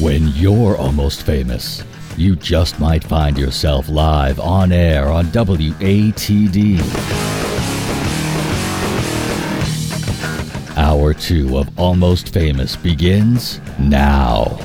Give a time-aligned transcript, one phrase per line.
[0.00, 1.82] When you're almost famous,
[2.18, 6.78] you just might find yourself live on air on WATD.
[10.76, 14.60] Hour two of Almost Famous begins now.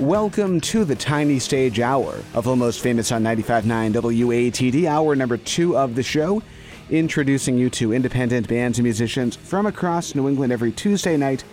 [0.00, 5.78] Welcome to the Tiny Stage Hour of Almost Famous on 95.9 WATD, hour number two
[5.78, 6.42] of the show,
[6.90, 11.44] introducing you to independent bands and musicians from across New England every Tuesday night,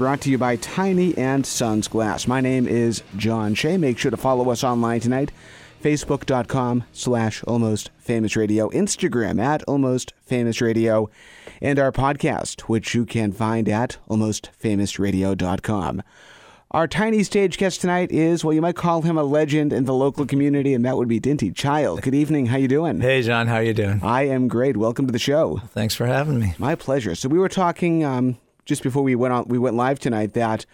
[0.00, 2.26] brought to you by Tiny and Sons Glass.
[2.26, 3.76] My name is John Shea.
[3.76, 5.30] Make sure to follow us online tonight,
[5.82, 11.10] facebook.com slash almost famous radio, Instagram at almost famous radio,
[11.60, 16.02] and our podcast, which you can find at almostfamousradio.com.
[16.70, 19.92] Our tiny stage guest tonight is, well, you might call him a legend in the
[19.92, 22.00] local community, and that would be Dinty Child.
[22.00, 22.46] Good evening.
[22.46, 23.02] How you doing?
[23.02, 23.48] Hey, John.
[23.48, 24.00] How you doing?
[24.02, 24.78] I am great.
[24.78, 25.60] Welcome to the show.
[25.74, 26.54] Thanks for having me.
[26.56, 27.14] My pleasure.
[27.14, 28.38] So we were talking um,
[28.70, 30.64] just before we went on, we went live tonight that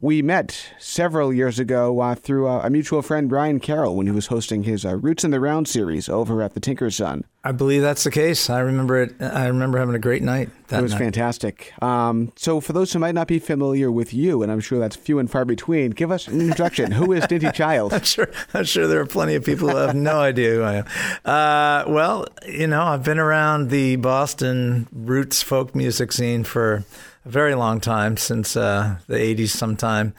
[0.00, 4.12] we met several years ago uh, through uh, a mutual friend, Brian Carroll, when he
[4.12, 7.24] was hosting his uh, Roots in the Round series over at the Tinker's Son.
[7.42, 8.48] I believe that's the case.
[8.50, 9.14] I remember it.
[9.20, 10.48] I remember having a great night.
[10.68, 10.98] That it was night.
[10.98, 11.72] fantastic.
[11.82, 14.96] Um, so, for those who might not be familiar with you, and I'm sure that's
[14.96, 16.92] few and far between, give us an introduction.
[16.92, 17.92] who is Dinty Child?
[17.92, 18.30] I'm sure.
[18.52, 20.86] I'm sure there are plenty of people who have no idea who I am.
[21.24, 26.84] Uh, well, you know, I've been around the Boston roots folk music scene for
[27.24, 30.14] a very long time, since uh, the '80s, sometime.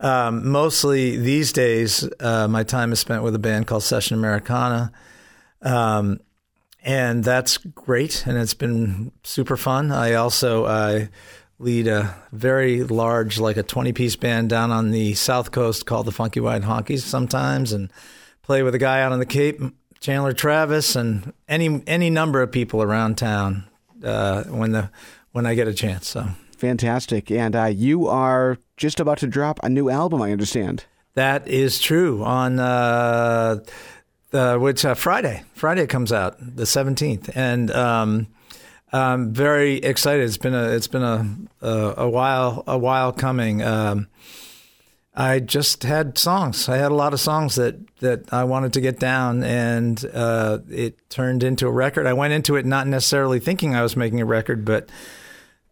[0.00, 4.92] Um, mostly these days, uh, my time is spent with a band called Session Americana.
[5.62, 6.20] Um,
[6.82, 9.92] and that's great, and it's been super fun.
[9.92, 11.06] I also uh,
[11.58, 16.12] lead a very large, like a twenty-piece band down on the south coast called the
[16.12, 17.92] Funky White Honkies sometimes, and
[18.42, 19.60] play with a guy out on the Cape,
[20.00, 23.64] Chandler Travis, and any any number of people around town
[24.02, 24.90] uh, when the
[25.32, 26.08] when I get a chance.
[26.08, 26.26] So
[26.60, 30.84] fantastic, and uh, you are just about to drop a new album, I understand.
[31.14, 32.60] That is true on.
[32.60, 33.60] Uh,
[34.32, 35.42] uh, which uh, Friday.
[35.54, 38.28] Friday comes out the seventeenth, and um,
[38.92, 40.24] I'm very excited.
[40.24, 43.62] It's been a it's been a a, a while a while coming.
[43.62, 44.08] Um,
[45.14, 46.68] I just had songs.
[46.68, 50.58] I had a lot of songs that that I wanted to get down, and uh,
[50.70, 52.06] it turned into a record.
[52.06, 54.88] I went into it not necessarily thinking I was making a record, but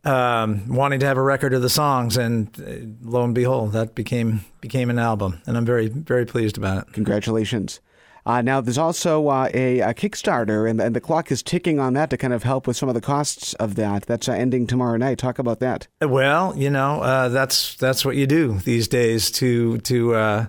[0.09, 3.95] um, wanting to have a record of the songs, and uh, lo and behold, that
[3.95, 6.93] became became an album, and I'm very very pleased about it.
[6.93, 7.81] Congratulations.
[8.27, 11.95] Uh, now, there's also uh, a, a, Kickstarter, and, and, the clock is ticking on
[11.95, 14.03] that to kind of help with some of the costs of that.
[14.03, 15.17] That's uh, ending tomorrow night.
[15.17, 15.89] Talk about that.
[16.03, 20.47] Well, you know, uh, that's that's what you do these days to to uh,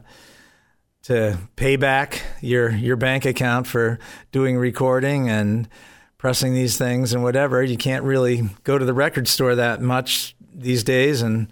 [1.04, 3.98] to pay back your your bank account for
[4.34, 5.70] doing recording and
[6.20, 7.64] pressing these things and whatever.
[7.64, 11.48] You can't really go to the record store that much these days, and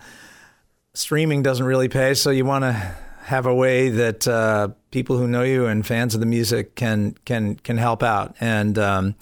[0.93, 2.13] streaming doesn't really pay.
[2.13, 6.13] So you want to have a way that uh, people who know you and fans
[6.13, 8.35] of the music can can can help out.
[8.39, 9.15] And um,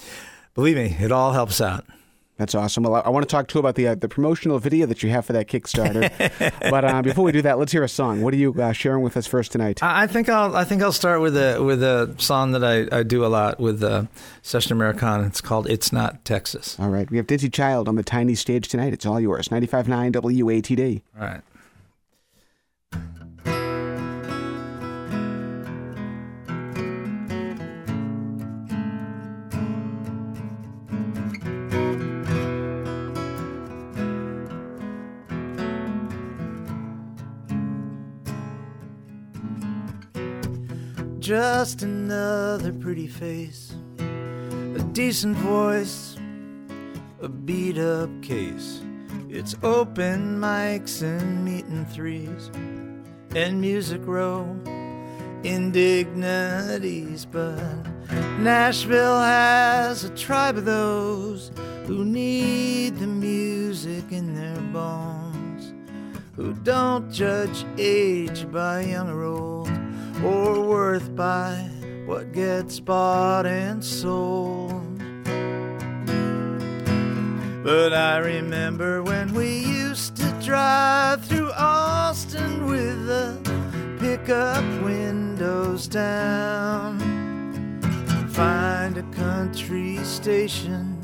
[0.53, 1.85] believe me, it all helps out.
[2.37, 2.83] That's awesome.
[2.83, 5.25] Well, I want to talk too about the uh, the promotional video that you have
[5.25, 6.11] for that Kickstarter.
[6.69, 8.21] but uh, before we do that, let's hear a song.
[8.21, 9.81] What are you uh, sharing with us first tonight?
[9.81, 13.03] I think I'll I think I'll start with a with a song that I, I
[13.03, 14.05] do a lot with uh,
[14.41, 15.25] Session Americana.
[15.27, 18.67] It's called "It's Not Texas." All right, we have Dinty Child on the tiny stage
[18.67, 18.91] tonight.
[18.91, 19.47] It's all yours.
[19.47, 21.01] 95.9 WATD.
[21.17, 21.41] All right.
[41.25, 46.17] Just another pretty face, a decent voice,
[47.19, 48.83] a beat up case.
[49.27, 52.51] It's open mics and meeting threes,
[53.35, 54.43] and music row
[55.43, 57.25] indignities.
[57.25, 57.57] But
[58.37, 61.49] Nashville has a tribe of those
[61.87, 65.73] who need the music in their bones,
[66.35, 69.54] who don't judge age by young or old
[70.23, 71.55] or worth by
[72.05, 74.81] what gets bought and sold.
[77.63, 83.39] But I remember when we used to drive through Austin with the
[83.99, 86.99] pickup windows down,
[88.29, 90.95] find a country station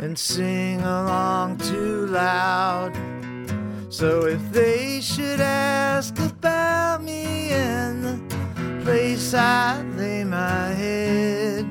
[0.00, 3.07] and sing along too loud.
[3.98, 11.66] So if they should ask about me and the place I lay my head,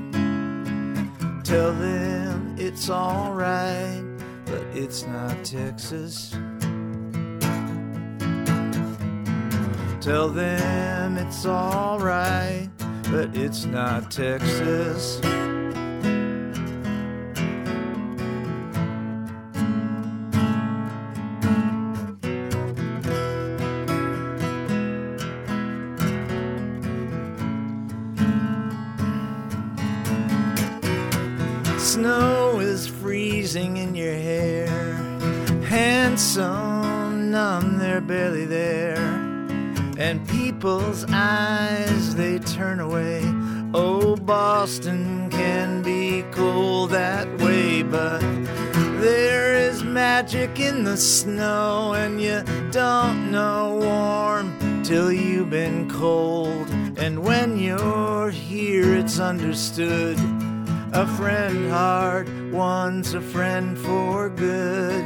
[1.45, 4.03] tell them it's alright,
[4.45, 6.31] but it's not Texas.
[10.01, 12.69] Tell them it's alright,
[13.09, 15.21] but it's not Texas.
[31.97, 34.67] Snow is freezing in your hair,
[35.63, 38.99] handsome, numb, they're barely there.
[39.97, 43.23] And people's eyes, they turn away.
[43.73, 48.21] Oh, Boston can be cold that way, but
[49.01, 56.69] there is magic in the snow, and you don't know warm till you've been cold.
[56.99, 60.19] And when you're here, it's understood.
[60.97, 65.05] A friend hard, one's a friend for good.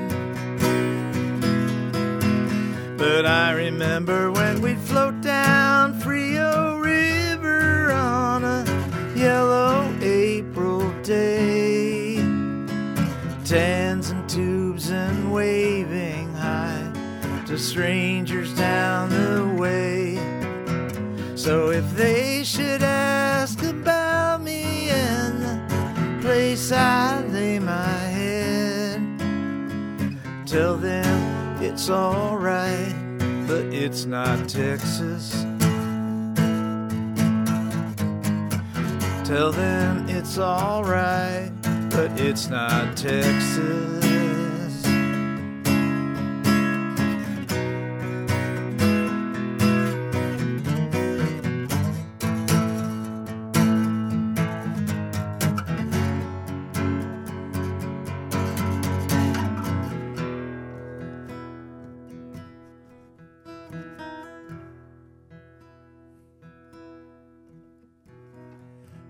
[2.98, 8.64] But I remember when we'd float down Frio River on a
[9.18, 12.16] yellow April day.
[13.44, 16.90] Tans and tubes and waving high
[17.48, 20.16] to strangers down the way.
[21.36, 23.31] So if they should ask
[30.52, 32.94] tell them it's alright,
[33.48, 35.32] but it's not Texas.
[39.24, 41.54] Tell them it's alright,
[41.90, 44.01] but it's not Texas.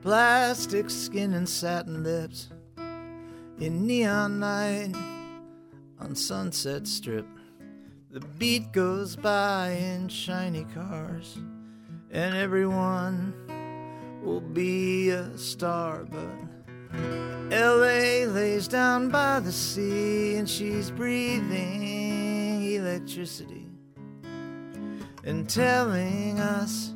[0.01, 2.49] Plastic skin and satin lips
[3.59, 4.95] in neon night
[5.99, 7.27] on Sunset Strip.
[8.09, 11.37] The beat goes by in shiny cars,
[12.09, 13.31] and everyone
[14.23, 16.97] will be a star, but
[17.51, 23.67] LA lays down by the sea, and she's breathing electricity
[25.23, 26.95] and telling us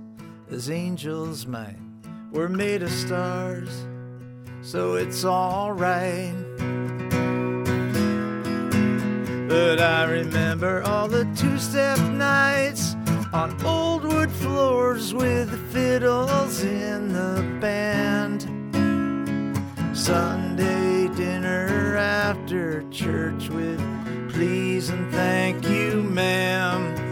[0.50, 1.85] as angels might
[2.36, 3.86] we're made of stars,
[4.62, 6.36] so it's alright.
[9.48, 12.94] But I remember all the two step nights
[13.32, 18.42] on old wood floors with fiddles in the band.
[19.98, 23.80] Sunday dinner after church with
[24.30, 27.06] please and thank you, ma'am.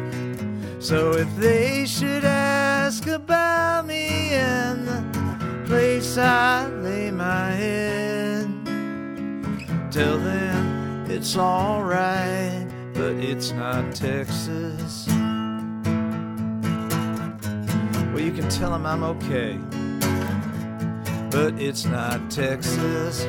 [0.81, 5.02] So if they should ask about me and the
[5.73, 8.47] place I lay my head,
[9.89, 15.07] tell them it's alright, but it's not Texas.
[18.11, 19.57] Well, you can tell them I'm okay,
[21.31, 23.25] but it's not Texas.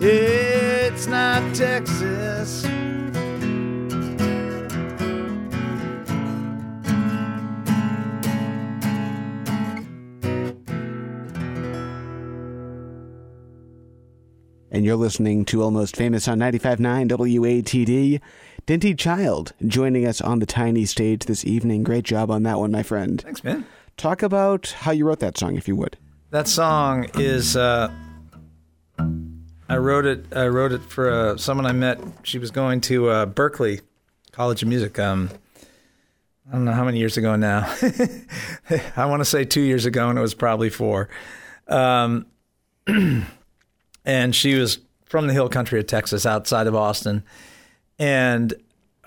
[0.00, 2.69] It's not Texas.
[14.70, 18.20] And you're listening to Almost Famous on 95.9 WATD.
[18.68, 21.82] Dinty Child joining us on the tiny stage this evening.
[21.82, 23.20] Great job on that one, my friend.
[23.20, 23.66] Thanks, man.
[23.96, 25.98] Talk about how you wrote that song, if you would.
[26.30, 27.56] That song is.
[27.56, 27.92] Uh,
[29.68, 30.26] I wrote it.
[30.32, 32.00] I wrote it for uh, someone I met.
[32.22, 33.80] She was going to uh, Berklee
[34.30, 35.00] College of Music.
[35.00, 35.30] Um,
[36.48, 37.62] I don't know how many years ago now.
[38.96, 41.08] I want to say two years ago, and it was probably four.
[41.66, 42.26] Um,
[44.04, 47.22] and she was from the hill country of Texas, outside of Austin,
[47.98, 48.54] and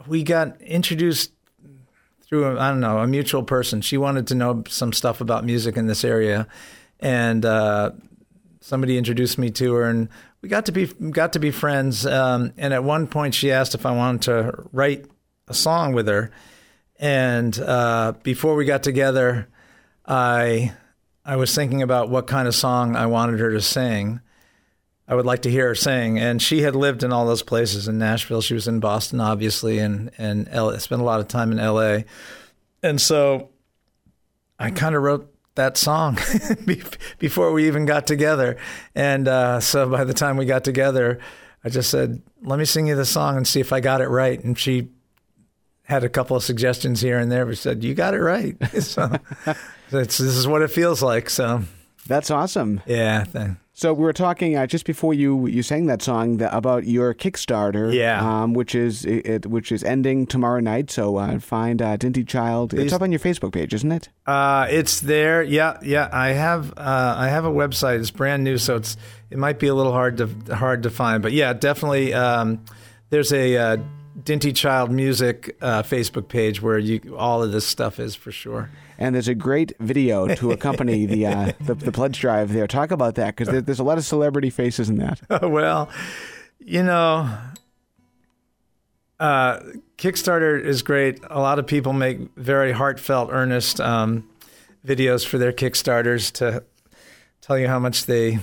[0.07, 1.31] we got introduced
[2.21, 3.81] through a, I don't know a mutual person.
[3.81, 6.47] She wanted to know some stuff about music in this area,
[6.99, 7.91] and uh,
[8.61, 10.09] somebody introduced me to her, and
[10.41, 12.05] we got to be got to be friends.
[12.05, 15.05] Um, and at one point, she asked if I wanted to write
[15.47, 16.31] a song with her.
[16.99, 19.47] And uh, before we got together,
[20.05, 20.73] I
[21.25, 24.19] I was thinking about what kind of song I wanted her to sing.
[25.07, 26.17] I would like to hear her sing.
[26.17, 28.41] And she had lived in all those places in Nashville.
[28.41, 32.05] She was in Boston, obviously, and and L- spent a lot of time in L.A.
[32.81, 33.49] And so
[34.59, 36.17] I kind of wrote that song
[37.19, 38.57] before we even got together.
[38.95, 41.19] And uh, so by the time we got together,
[41.63, 44.07] I just said, "Let me sing you the song and see if I got it
[44.07, 44.89] right." And she
[45.83, 49.11] had a couple of suggestions here and there, but said, "You got it right." so
[49.91, 51.29] this is what it feels like.
[51.29, 51.63] So
[52.07, 52.81] That's awesome.
[52.85, 56.53] yeah, th- So we were talking uh, just before you you sang that song that,
[56.53, 58.21] about your Kickstarter, Yeah.
[58.43, 60.91] um, which is it, it- which is ending tomorrow night.
[60.91, 62.73] So uh, find uh, Dinty Child.
[62.75, 64.09] It's These- up on your Facebook page, isn't it?
[64.27, 65.41] Uh, it's there.
[65.41, 66.07] Yeah, yeah.
[66.13, 67.99] I have uh, I have a website.
[67.99, 68.95] It's brand new, so it's
[69.31, 71.23] it might be a little hard to hard to find.
[71.23, 72.13] But yeah, definitely.
[72.13, 72.63] Um,
[73.09, 73.77] there's a uh,
[74.21, 78.69] Dinty Child Music uh, Facebook page where you all of this stuff is for sure.
[78.97, 82.53] And there's a great video to accompany the, uh, the the pledge drive.
[82.53, 85.19] There, talk about that because there, there's a lot of celebrity faces in that.
[85.41, 85.89] well,
[86.59, 87.35] you know,
[89.19, 89.59] uh,
[89.97, 91.19] Kickstarter is great.
[91.29, 94.29] A lot of people make very heartfelt, earnest um,
[94.85, 96.63] videos for their Kickstarters to
[97.41, 98.39] tell you how much they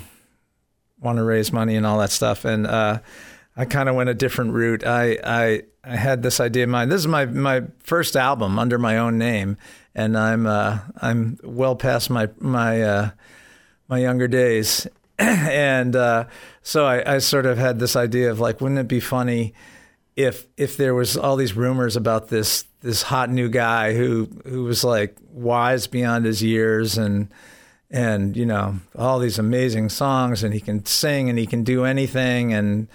[1.01, 2.45] want to raise money and all that stuff.
[2.45, 3.01] And uh,
[3.57, 4.85] I kind of went a different route.
[4.87, 6.91] I, I I had this idea in mind.
[6.91, 9.57] This is my my first album under my own name,
[9.95, 13.11] and I'm uh, I'm well past my my uh,
[13.89, 14.87] my younger days.
[15.19, 16.25] and uh,
[16.63, 19.55] so I, I sort of had this idea of like, wouldn't it be funny
[20.17, 24.65] if if there was all these rumors about this this hot new guy who who
[24.65, 27.29] was like wise beyond his years and
[27.91, 31.85] and you know all these amazing songs and he can sing and he can do
[31.85, 32.89] anything and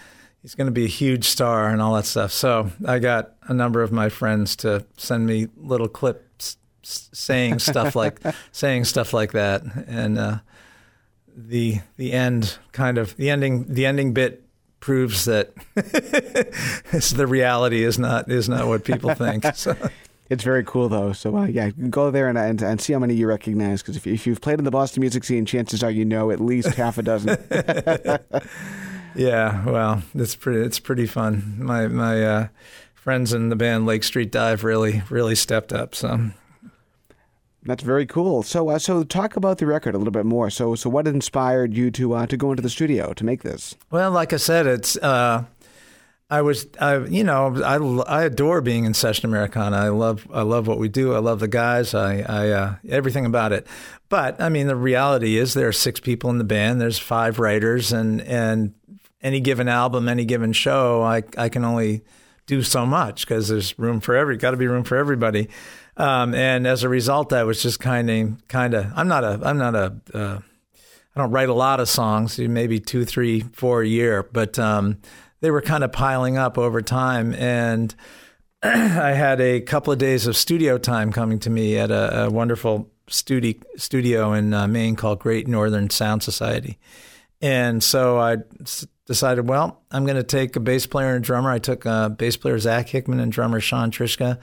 [0.45, 2.31] he's going to be a huge star and all that stuff.
[2.31, 7.95] So I got a number of my friends to send me little clips saying stuff
[8.03, 8.19] like
[8.51, 10.37] saying stuff like that and uh,
[11.35, 14.43] the the end kind of the ending the ending bit
[14.79, 19.45] proves that the reality is not is not what people think.
[19.55, 19.75] So,
[20.27, 21.13] It's very cool though.
[21.13, 23.81] So uh, yeah, go there and, and and see how many you recognize.
[23.81, 26.39] Because if, if you've played in the Boston music scene, chances are you know at
[26.39, 27.37] least half a dozen.
[29.15, 31.55] Yeah, well, it's pretty it's pretty fun.
[31.59, 32.47] My my uh,
[32.93, 35.95] friends in the band Lake Street Dive really really stepped up.
[35.95, 36.31] So
[37.63, 38.43] That's very cool.
[38.43, 40.49] So uh, so talk about the record a little bit more.
[40.49, 43.75] So so what inspired you to uh, to go into the studio to make this?
[43.89, 45.45] Well, like I said, it's uh,
[46.29, 49.77] I was I you know I, I adore being in Session Americana.
[49.77, 51.15] I love I love what we do.
[51.15, 51.95] I love the guys.
[51.95, 53.65] I I uh, everything about it.
[54.09, 56.79] But I mean, the reality is there are six people in the band.
[56.79, 58.75] There's five writers, and and
[59.25, 62.03] any given album, any given show, I I can only
[62.45, 65.49] do so much because there's room for every got to be room for everybody.
[65.97, 69.39] Um, and as a result, I was just kind of kind of I'm not a
[69.43, 70.39] I'm not a uh,
[71.15, 74.99] I don't write a lot of songs, maybe two, three, four a year, but um,
[75.41, 77.33] they were kind of piling up over time.
[77.33, 77.95] And
[78.63, 82.29] I had a couple of days of studio time coming to me at a, a
[82.29, 86.77] wonderful studi- studio in uh, Maine called Great Northern Sound Society.
[87.41, 88.37] And so I
[89.05, 91.51] decided, well, I'm going to take a bass player and drummer.
[91.51, 94.39] I took uh, bass player Zach Hickman and drummer Sean Trischka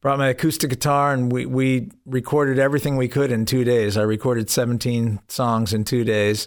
[0.00, 3.96] brought my acoustic guitar and we, we recorded everything we could in two days.
[3.96, 6.46] I recorded 17 songs in two days.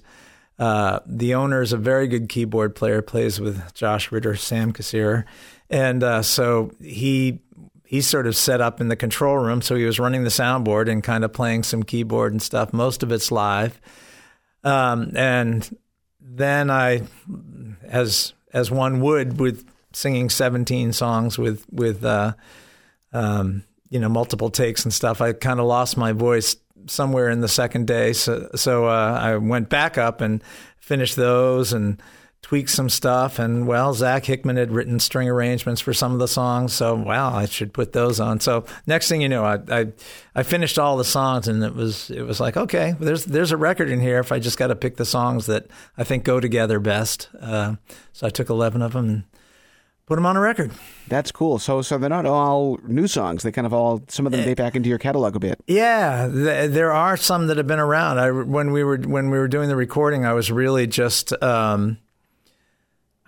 [0.58, 5.26] Uh, the owner is a very good keyboard player, plays with Josh Ritter, Sam Kassirer.
[5.70, 7.42] And uh, so he
[7.86, 9.62] he sort of set up in the control room.
[9.62, 12.72] So he was running the soundboard and kind of playing some keyboard and stuff.
[12.72, 13.82] Most of it's live.
[14.64, 15.70] Um, and
[16.20, 17.02] then I,
[17.84, 22.34] as as one would with singing 17 songs with with uh,
[23.14, 25.22] um, you know, multiple takes and stuff.
[25.22, 26.56] I kind of lost my voice
[26.88, 30.44] somewhere in the second day, so so uh, I went back up and
[30.80, 32.02] finished those and
[32.50, 33.38] tweaked some stuff.
[33.38, 37.32] And well, Zach Hickman had written string arrangements for some of the songs, so wow,
[37.32, 38.40] I should put those on.
[38.40, 39.86] So next thing you know, I I,
[40.34, 43.58] I finished all the songs, and it was it was like okay, there's there's a
[43.58, 44.18] record in here.
[44.18, 47.76] If I just got to pick the songs that I think go together best, uh,
[48.14, 49.24] so I took eleven of them and
[50.08, 50.72] put them on a record.
[51.08, 51.60] That's cool.
[51.60, 53.44] So so they're not all new songs.
[53.44, 55.62] They kind of all some of them date back into your catalog a bit.
[55.68, 58.18] Yeah, th- there are some that have been around.
[58.18, 62.00] I when we were when we were doing the recording, I was really just um,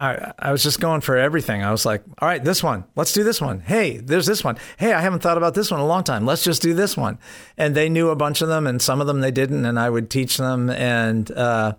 [0.02, 1.64] I I was just going for everything.
[1.64, 3.60] I was like, all right, this one, let's do this one.
[3.60, 4.58] Hey, there's this one.
[4.78, 6.26] Hey, I haven't thought about this one in a long time.
[6.26, 7.20] Let's just do this one.
[7.56, 9.90] And they knew a bunch of them, and some of them they didn't, and I
[9.90, 10.72] would teach them.
[10.72, 11.76] And uh,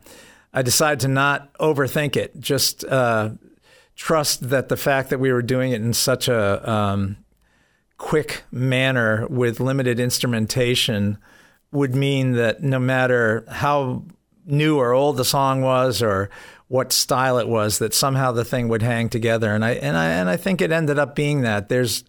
[0.54, 2.38] I decided to not overthink it.
[2.40, 3.30] Just uh,
[3.96, 7.16] trust that the fact that we were doing it in such a um,
[7.98, 11.18] quick manner with limited instrumentation
[11.72, 14.04] would mean that no matter how
[14.44, 16.30] new or old the song was or
[16.72, 20.06] what style it was that somehow the thing would hang together and I and I
[20.06, 22.02] and I think it ended up being that there's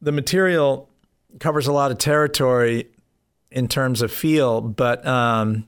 [0.00, 0.88] the material
[1.38, 2.88] covers a lot of territory
[3.50, 5.66] in terms of feel but um,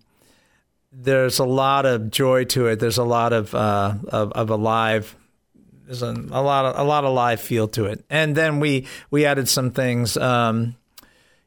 [0.91, 4.57] there's a lot of joy to it there's a lot of uh, of, of a
[4.57, 5.15] live
[5.85, 8.03] there's a, a lot of a lot of live feel to it.
[8.09, 10.17] And then we we added some things.
[10.17, 10.77] Um,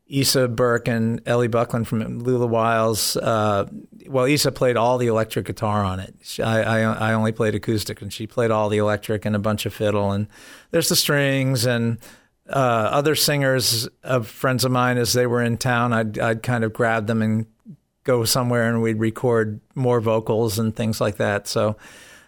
[0.08, 3.18] Isa Burke and Ellie Buckland from Lula Wiles.
[3.18, 3.66] Uh,
[4.08, 6.16] well, Isa played all the electric guitar on it.
[6.22, 9.40] She, I, I, I only played acoustic, and she played all the electric and a
[9.40, 10.12] bunch of fiddle.
[10.12, 10.28] And
[10.70, 11.98] there's the strings and
[12.48, 14.98] uh, other singers of friends of mine.
[15.00, 17.48] As they were in town, I'd I'd kind of grab them and
[18.04, 21.48] go somewhere, and we'd record more vocals and things like that.
[21.48, 21.78] So.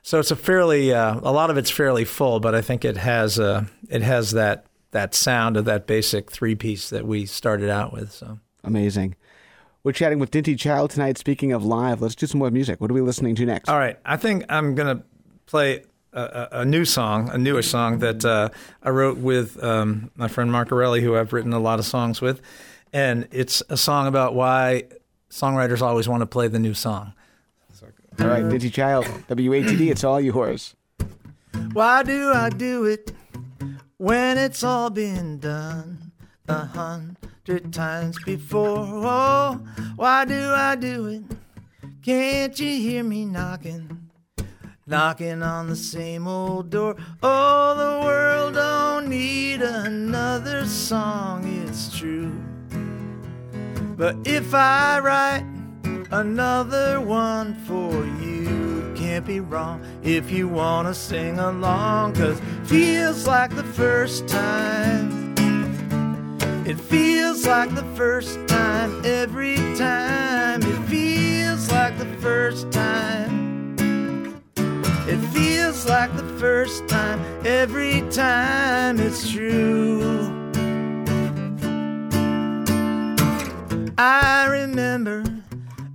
[0.04, 2.96] So it's a fairly, uh, a lot of it's fairly full, but I think it
[2.96, 7.70] has, uh, it has that that sound of that basic three piece that we started
[7.70, 8.12] out with.
[8.12, 9.16] So amazing.
[9.84, 11.18] We're chatting with Dinty Child tonight.
[11.18, 12.82] Speaking of live, let's do some more music.
[12.82, 13.70] What are we listening to next?
[13.70, 15.04] All right, I think I'm gonna
[15.46, 18.50] play a, a new song, a newish song that uh,
[18.84, 22.22] I wrote with um, my friend Mark Erelli, who I've written a lot of songs
[22.22, 22.42] with,
[22.92, 24.84] and it's a song about why
[25.30, 27.14] songwriters always want to play the new song.
[28.20, 30.76] All right, Dinty Child, WATD, it's all yours.
[31.74, 33.12] Why do I do it
[33.98, 36.12] when it's all been done
[36.48, 38.86] a hundred times before?
[38.86, 39.60] Oh,
[39.96, 41.24] why do I do it?
[42.04, 44.10] Can't you hear me knocking?
[44.86, 46.96] Knocking on the same old door.
[47.22, 52.32] Oh, the world don't need another song, it's true.
[53.98, 55.46] But if I write
[56.12, 58.67] another one for you.
[59.08, 65.34] Can't be wrong if you wanna sing along, cause feels like the first time.
[66.68, 70.62] It feels like the first time every time.
[70.62, 74.44] It feels like the first time.
[75.08, 80.04] It feels like the first time every time it's true.
[83.98, 85.24] I remember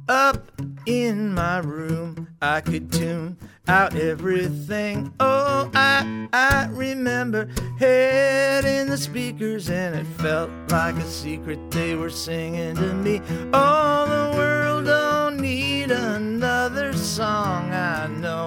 [0.08, 0.51] up
[0.86, 3.36] in my room, I could tune
[3.68, 5.12] out everything.
[5.20, 7.48] Oh, I I remember
[7.78, 13.20] head in the speakers, and it felt like a secret they were singing to me.
[13.52, 18.46] Oh, the world don't need another song, I know.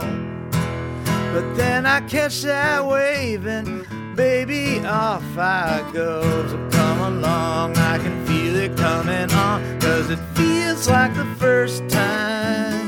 [1.33, 6.21] But then I catch that wave and baby, off I go.
[6.47, 11.87] So come along, I can feel it coming on, cause it feels like the first
[11.89, 12.84] time.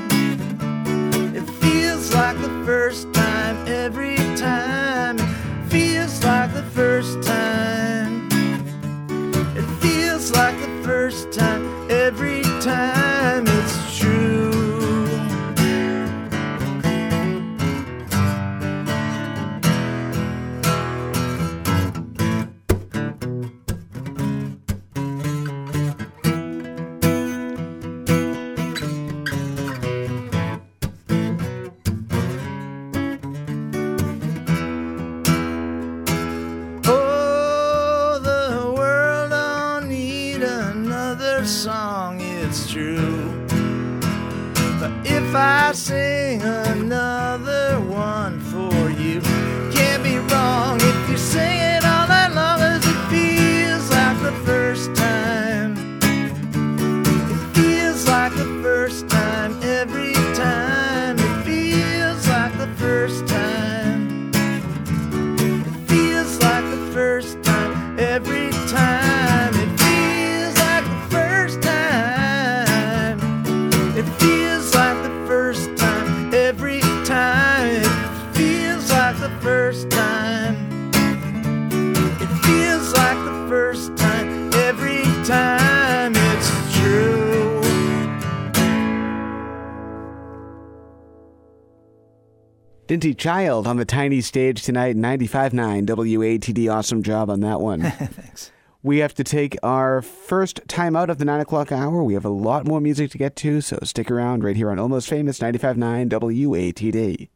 [93.18, 96.72] Child on the tiny stage tonight, 95.9 WATD.
[96.74, 97.82] Awesome job on that one.
[97.92, 98.52] Thanks.
[98.84, 102.04] we have to take our first time out of the 9 o'clock hour.
[102.04, 104.78] We have a lot more music to get to, so stick around right here on
[104.78, 107.30] Almost Famous 95.9 WATD.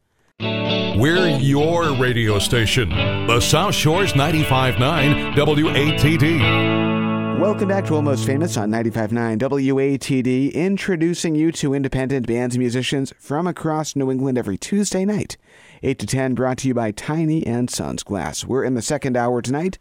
[0.98, 6.82] We're your radio station, the South Shores 95.9 WATD.
[7.40, 13.12] Welcome back to Almost Famous on 95.9 WATD, introducing you to independent bands and musicians
[13.18, 15.36] from across New England every Tuesday night,
[15.84, 18.44] 8 to 10, brought to you by Tiny and Sons Glass.
[18.44, 19.78] We're in the second hour tonight,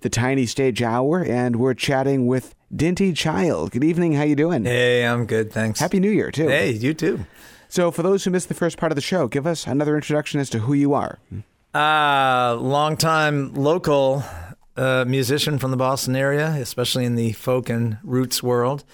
[0.00, 3.72] the Tiny Stage Hour, and we're chatting with Dinty Child.
[3.72, 4.64] Good evening, how you doing?
[4.64, 5.80] Hey, I'm good, thanks.
[5.80, 6.46] Happy New Year, too.
[6.46, 7.26] Hey, you too.
[7.68, 10.38] So for those who missed the first part of the show, give us another introduction
[10.38, 11.18] as to who you are.
[11.74, 14.22] Uh, longtime local
[14.76, 18.84] uh, musician from the Boston area, especially in the folk and roots world,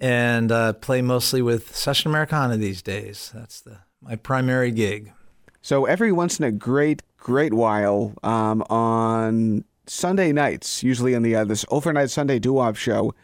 [0.00, 3.32] and uh, play mostly with Session Americana these days.
[3.34, 5.12] That's the my primary gig.
[5.62, 11.36] So every once in a great great while um, on Sunday nights, usually in the
[11.36, 13.14] uh, this overnight Sunday doo-wop show.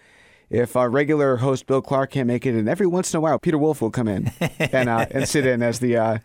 [0.49, 3.38] If our regular host Bill Clark can't make it, and every once in a while
[3.38, 6.18] Peter Wolf will come in and uh, and sit in as the uh,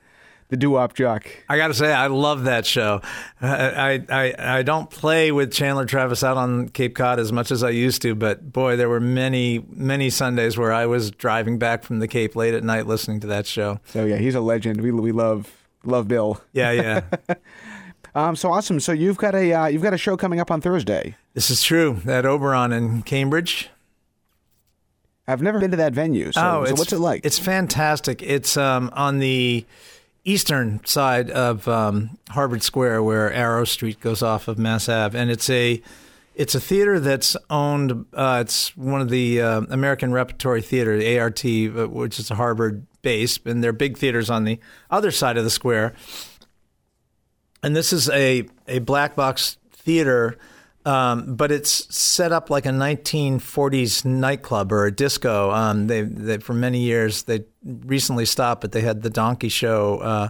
[0.49, 1.25] the doo-wop jock.
[1.49, 3.01] I got to say, I love that show.
[3.41, 7.63] I, I I don't play with Chandler Travis out on Cape Cod as much as
[7.63, 11.83] I used to, but boy, there were many many Sundays where I was driving back
[11.83, 13.79] from the Cape late at night listening to that show.
[13.85, 14.81] So yeah, he's a legend.
[14.81, 16.41] We we love love Bill.
[16.53, 17.35] Yeah, yeah.
[18.15, 18.79] um, so awesome.
[18.79, 21.15] So you've got a uh, you've got a show coming up on Thursday.
[21.33, 22.01] This is true.
[22.05, 23.69] At Oberon in Cambridge.
[25.27, 26.31] I've never been to that venue.
[26.31, 27.25] So, oh, so what's it like?
[27.25, 28.21] It's fantastic.
[28.21, 29.65] It's um, on the
[30.23, 35.31] eastern side of um, Harvard Square, where Arrow Street goes off of Mass Ave, and
[35.31, 35.81] it's a
[36.35, 38.05] it's a theater that's owned.
[38.13, 42.85] Uh, it's one of the uh, American Repertory Theater, ART, uh, which is a Harvard
[43.01, 44.59] base, and they're big theaters on the
[44.89, 45.93] other side of the square.
[47.63, 50.37] And this is a a black box theater
[50.85, 55.51] um, but it's set up like a 1940s nightclub or a disco.
[55.51, 59.99] Um, they, they, for many years, they recently stopped, but they had the Donkey Show,
[59.99, 60.29] uh,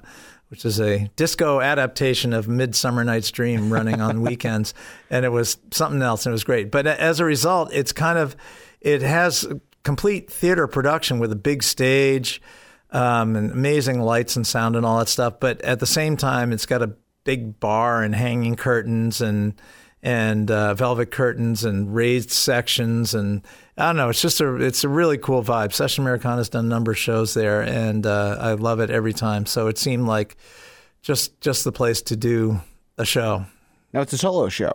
[0.50, 4.74] which is a disco adaptation of Midsummer Night's Dream running on weekends,
[5.10, 6.70] and it was something else, and it was great.
[6.70, 8.36] But as a result, it's kind of
[8.82, 9.48] it has
[9.84, 12.42] complete theater production with a big stage.
[12.94, 16.52] Um, and amazing lights and sound and all that stuff, but at the same time,
[16.52, 19.54] it's got a big bar and hanging curtains and
[20.04, 23.44] and uh, velvet curtains and raised sections and
[23.78, 24.10] I don't know.
[24.10, 25.74] It's just a it's a really cool vibe.
[25.74, 29.46] Session Americana's done a number of shows there, and uh, I love it every time.
[29.46, 30.38] So it seemed like
[31.02, 32.62] just just the place to do
[32.98, 33.46] a show.
[33.92, 34.74] Now it's a solo show.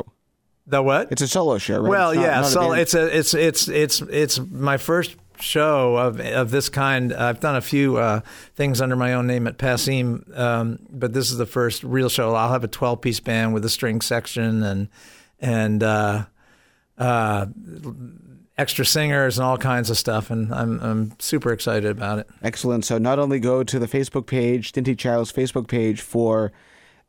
[0.67, 1.13] The what?
[1.13, 1.89] It's a solo show, right?
[1.89, 2.41] Well, it's not, yeah.
[2.41, 6.69] not so a it's a it's it's it's it's my first show of of this
[6.69, 7.13] kind.
[7.13, 8.21] I've done a few uh,
[8.55, 12.35] things under my own name at Passim, um, but this is the first real show.
[12.35, 14.89] I'll have a twelve piece band with a string section and
[15.41, 16.25] and uh,
[16.99, 17.47] uh,
[18.59, 22.29] extra singers and all kinds of stuff, and I'm I'm super excited about it.
[22.43, 22.85] Excellent.
[22.85, 26.53] So not only go to the Facebook page, Dinty Child's Facebook page for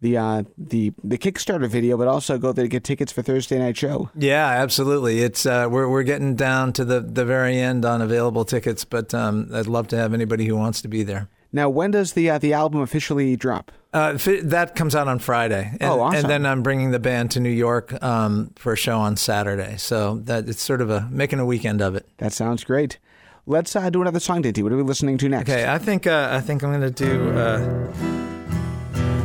[0.01, 3.59] the uh, the the Kickstarter video, but also go there to get tickets for Thursday
[3.59, 4.09] night show.
[4.15, 5.21] Yeah, absolutely.
[5.21, 9.13] It's uh, we're we're getting down to the the very end on available tickets, but
[9.13, 11.29] um, I'd love to have anybody who wants to be there.
[11.51, 13.71] Now, when does the uh, the album officially drop?
[13.93, 15.71] Uh, that comes out on Friday.
[15.79, 16.19] And, oh, awesome.
[16.19, 19.77] And then I'm bringing the band to New York um, for a show on Saturday.
[19.77, 22.07] So that it's sort of a making a weekend of it.
[22.17, 22.99] That sounds great.
[23.47, 24.61] Let's uh, do another song, Dinty.
[24.61, 25.49] What are we listening to next?
[25.49, 28.26] Okay, I think uh, I think I'm going to do uh,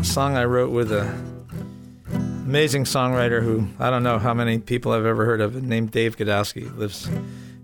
[0.03, 1.05] song I wrote with a
[2.45, 6.17] amazing songwriter who I don't know how many people I've ever heard of, named Dave
[6.17, 6.77] Godowsky.
[6.77, 7.09] Lives,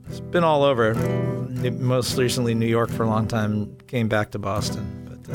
[0.08, 0.94] he's been all over.
[0.94, 3.76] Most recently, New York for a long time.
[3.86, 5.34] Came back to Boston, but.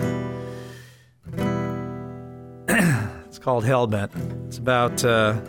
[1.39, 4.11] Uh, it's called Hellbent.
[4.47, 5.39] It's about uh,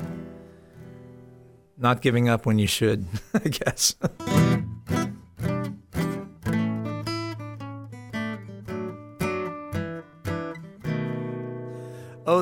[1.79, 3.95] not giving up when you should, I guess.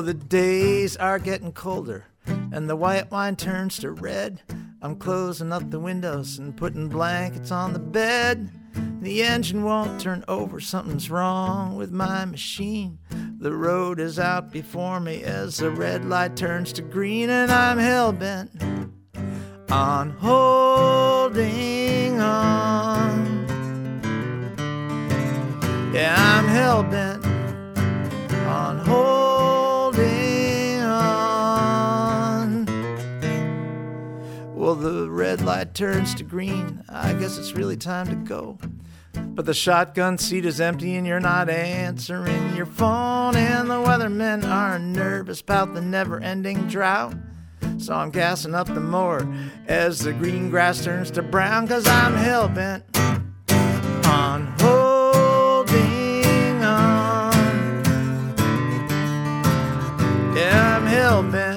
[0.03, 4.41] the days are getting colder, and the white wine turns to red.
[4.81, 8.51] I'm closing up the windows and putting blankets on the bed.
[9.01, 12.99] The engine won't turn over, something's wrong with my machine.
[13.39, 17.77] The road is out before me as the red light turns to green, and I'm
[17.77, 18.51] hell bent
[19.71, 21.41] on holding
[22.19, 23.47] on.
[25.93, 27.32] Yeah, I'm hell bent
[34.75, 36.83] The red light turns to green.
[36.89, 38.57] I guess it's really time to go.
[39.13, 43.35] But the shotgun seat is empty and you're not answering your phone.
[43.35, 47.13] And the weathermen are nervous about the never ending drought.
[47.77, 49.27] So I'm gassing up the mower
[49.67, 51.67] as the green grass turns to brown.
[51.67, 52.83] Cause I'm hell bent
[54.07, 57.33] on holding on.
[60.35, 61.52] Yeah, I'm hell bent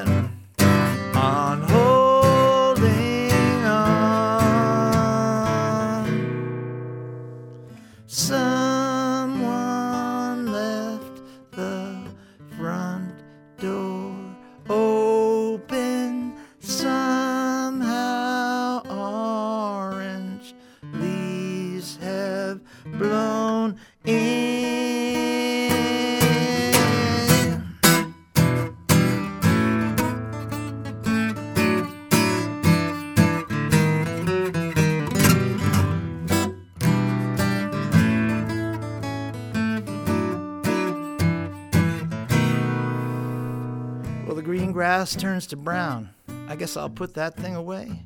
[45.07, 46.11] grass turns to brown.
[46.49, 48.03] I guess I'll put that thing away.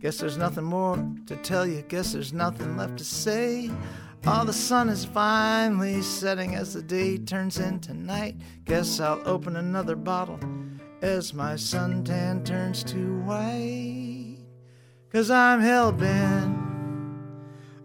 [0.00, 1.82] Guess there's nothing more to tell you.
[1.82, 3.70] Guess there's nothing left to say.
[4.26, 8.36] All the sun is finally setting as the day turns into night.
[8.64, 10.40] Guess I'll open another bottle
[11.02, 14.38] as my suntan turns to white.
[15.12, 16.56] Cause I'm hell bent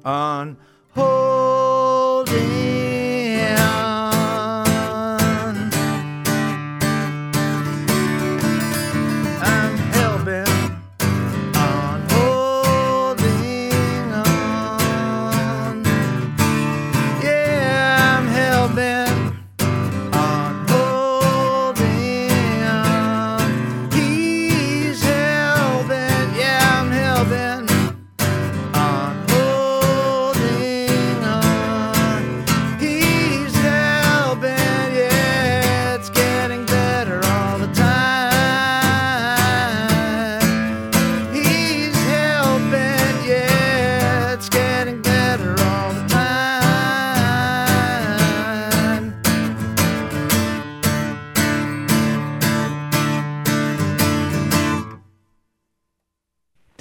[0.06, 0.56] on
[0.91, 2.83] holding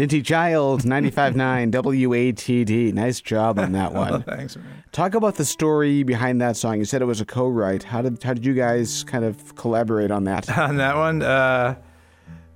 [0.03, 2.93] Dinty Child, 95.9 WATD.
[2.93, 4.23] Nice job on that one.
[4.25, 4.83] Thanks, man.
[4.91, 6.79] Talk about the story behind that song.
[6.79, 7.85] You said it was a co-write.
[7.85, 10.59] How did how did you guys kind of collaborate on that?
[10.59, 11.23] on that one.
[11.23, 11.77] Uh,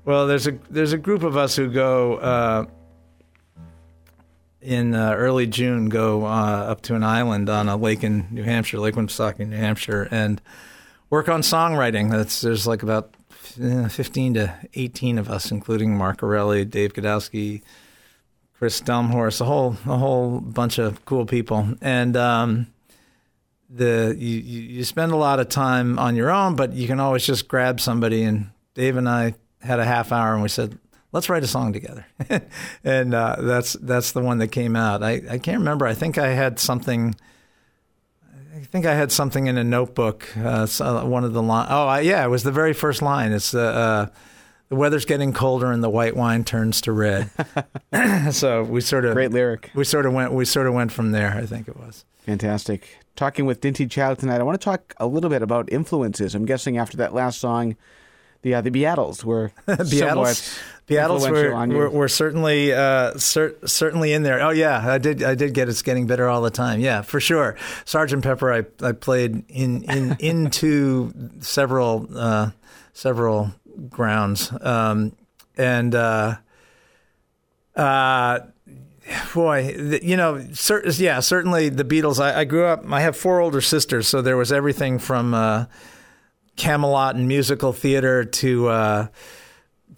[0.04, 2.66] well, there's a there's a group of us who go uh,
[4.60, 8.42] in uh, early June go uh, up to an island on a lake in New
[8.42, 10.42] Hampshire, Lake Winnipesaukee, New Hampshire, and
[11.10, 12.10] work on songwriting.
[12.10, 13.15] That's there's like about
[13.46, 17.62] 15 to 18 of us, including Mark Erelli, Dave Godowsky,
[18.58, 22.16] Chris Delmhorst, a whole a whole bunch of cool people, and.
[22.16, 22.66] Um,
[23.68, 27.00] the you, you you spend a lot of time on your own, but you can
[27.00, 28.22] always just grab somebody.
[28.22, 30.78] And Dave and I had a half hour, and we said,
[31.12, 32.06] "Let's write a song together."
[32.84, 35.02] and uh, that's that's the one that came out.
[35.02, 35.86] I, I can't remember.
[35.86, 37.14] I think I had something.
[38.56, 40.34] I think I had something in a notebook.
[40.36, 41.66] Uh, so one of the line.
[41.68, 43.32] Oh, I, yeah, it was the very first line.
[43.32, 43.60] It's the.
[43.60, 44.06] Uh,
[44.68, 47.30] the weather's getting colder and the white wine turns to red.
[48.32, 49.70] so we sort of Great lyric.
[49.76, 51.34] we sort of went we sort of went from there.
[51.34, 52.04] I think it was.
[52.24, 52.98] Fantastic.
[53.14, 56.34] Talking with Dinty Child tonight, I want to talk a little bit about influences.
[56.34, 57.76] I'm guessing after that last song,
[58.46, 60.56] the uh, the Beatles were Beatles,
[60.86, 64.40] Beatles were, on were, were certainly uh, cer- certainly in there.
[64.40, 66.78] Oh yeah, I did I did get it's getting better all the time.
[66.78, 67.56] Yeah, for sure.
[67.84, 72.52] Sergeant Pepper, I, I played in in into several uh,
[72.92, 73.52] several
[73.90, 75.16] grounds, um,
[75.56, 76.36] and uh,
[77.74, 78.38] uh,
[79.34, 82.20] boy, you know, cer- yeah, certainly the Beatles.
[82.20, 82.84] I, I grew up.
[82.92, 85.34] I have four older sisters, so there was everything from.
[86.56, 89.06] Camelot and musical theater to uh,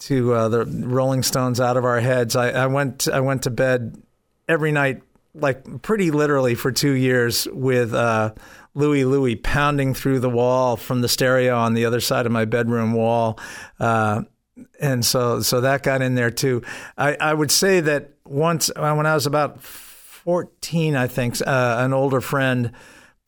[0.00, 2.36] to uh, the Rolling Stones out of our heads.
[2.36, 4.00] I, I went I went to bed
[4.48, 5.02] every night,
[5.34, 8.32] like pretty literally for two years, with uh,
[8.74, 12.44] Louie Louie pounding through the wall from the stereo on the other side of my
[12.44, 13.38] bedroom wall.
[13.80, 14.22] Uh,
[14.80, 16.62] and so, so that got in there too.
[16.96, 21.92] I, I would say that once when I was about 14, I think, uh, an
[21.92, 22.72] older friend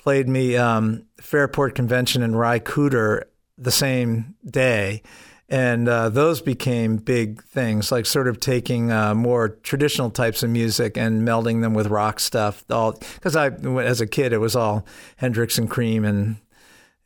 [0.01, 3.25] played me um, Fairport Convention and Ry Cooder
[3.59, 5.03] the same day.
[5.47, 10.49] And uh, those became big things, like sort of taking uh, more traditional types of
[10.49, 12.65] music and melding them with rock stuff.
[12.71, 14.87] All because I, as a kid, it was all
[15.17, 16.37] Hendrix and Cream and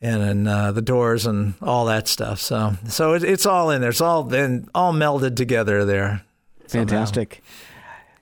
[0.00, 2.38] and, and uh, the Doors and all that stuff.
[2.38, 3.90] So so it, it's all in there.
[3.90, 6.22] It's all been all melded together there.
[6.90, 7.04] somehow.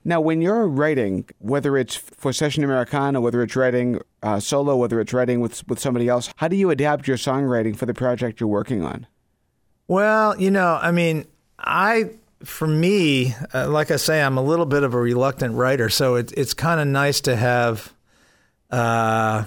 [0.04, 5.00] Now, when you're writing, whether it's for Session Americana, whether it's writing uh, solo, whether
[5.00, 8.40] it's writing with with somebody else, how do you adapt your songwriting for the project
[8.40, 9.06] you're working on?
[9.86, 11.26] Well, you know, I mean,
[11.58, 12.10] I
[12.44, 16.16] for me, uh, like I say, I'm a little bit of a reluctant writer, so
[16.16, 17.92] it, it's kind of nice to have
[18.70, 19.44] uh,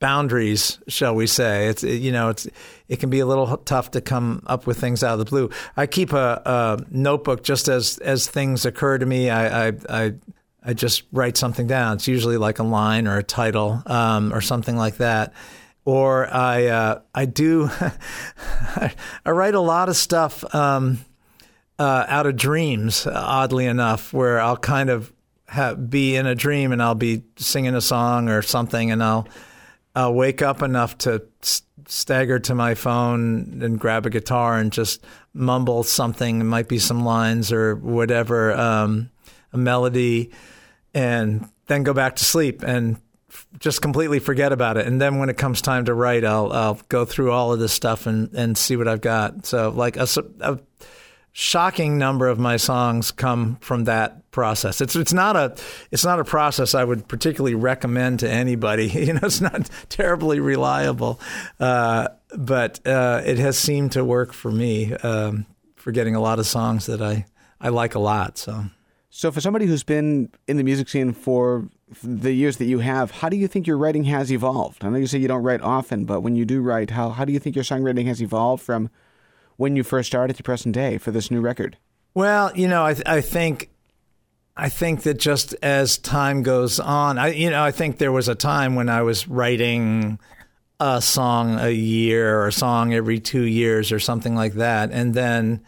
[0.00, 1.66] boundaries, shall we say?
[1.68, 2.48] It's it, you know, it's
[2.88, 5.50] it can be a little tough to come up with things out of the blue.
[5.76, 9.30] I keep a, a notebook just as as things occur to me.
[9.30, 10.14] I, I I
[10.62, 11.96] I just write something down.
[11.96, 15.32] It's usually like a line or a title um, or something like that
[15.88, 17.70] or I uh, I do
[18.76, 18.92] I
[19.24, 20.98] write a lot of stuff um,
[21.78, 23.06] uh, out of dreams.
[23.06, 25.10] Oddly enough, where I'll kind of
[25.46, 29.26] have, be in a dream and I'll be singing a song or something, and I'll
[29.98, 31.24] I'll wake up enough to
[31.86, 36.40] stagger to my phone and grab a guitar and just mumble something.
[36.40, 39.10] It might be some lines or whatever, um,
[39.52, 40.30] a melody,
[40.94, 43.00] and then go back to sleep and
[43.58, 44.86] just completely forget about it.
[44.86, 47.72] And then when it comes time to write, I'll I'll go through all of this
[47.72, 49.46] stuff and and see what I've got.
[49.46, 50.06] So like a,
[50.38, 50.60] a
[51.32, 54.80] shocking number of my songs come from that process.
[54.80, 55.56] It's it's not a
[55.90, 58.88] it's not a process I would particularly recommend to anybody.
[59.08, 61.20] You know, it's not terribly reliable,
[61.60, 66.38] uh, but uh, it has seemed to work for me um, for getting a lot
[66.38, 67.26] of songs that I
[67.60, 68.38] I like a lot.
[68.38, 68.64] So.
[69.10, 71.68] So, for somebody who's been in the music scene for
[72.04, 74.84] the years that you have, how do you think your writing has evolved?
[74.84, 77.24] I know you say you don't write often, but when you do write, how, how
[77.24, 78.90] do you think your songwriting has evolved from
[79.58, 81.76] when you first started to present day for this new record?
[82.14, 83.68] Well, you know, I, I think
[84.56, 88.28] I think that just as time goes on, I you know, I think there was
[88.28, 90.18] a time when I was writing
[90.80, 95.12] a song a year or a song every two years or something like that, and
[95.12, 95.60] then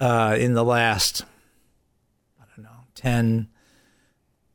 [0.00, 1.24] uh, in the last
[2.40, 3.48] I don't 10,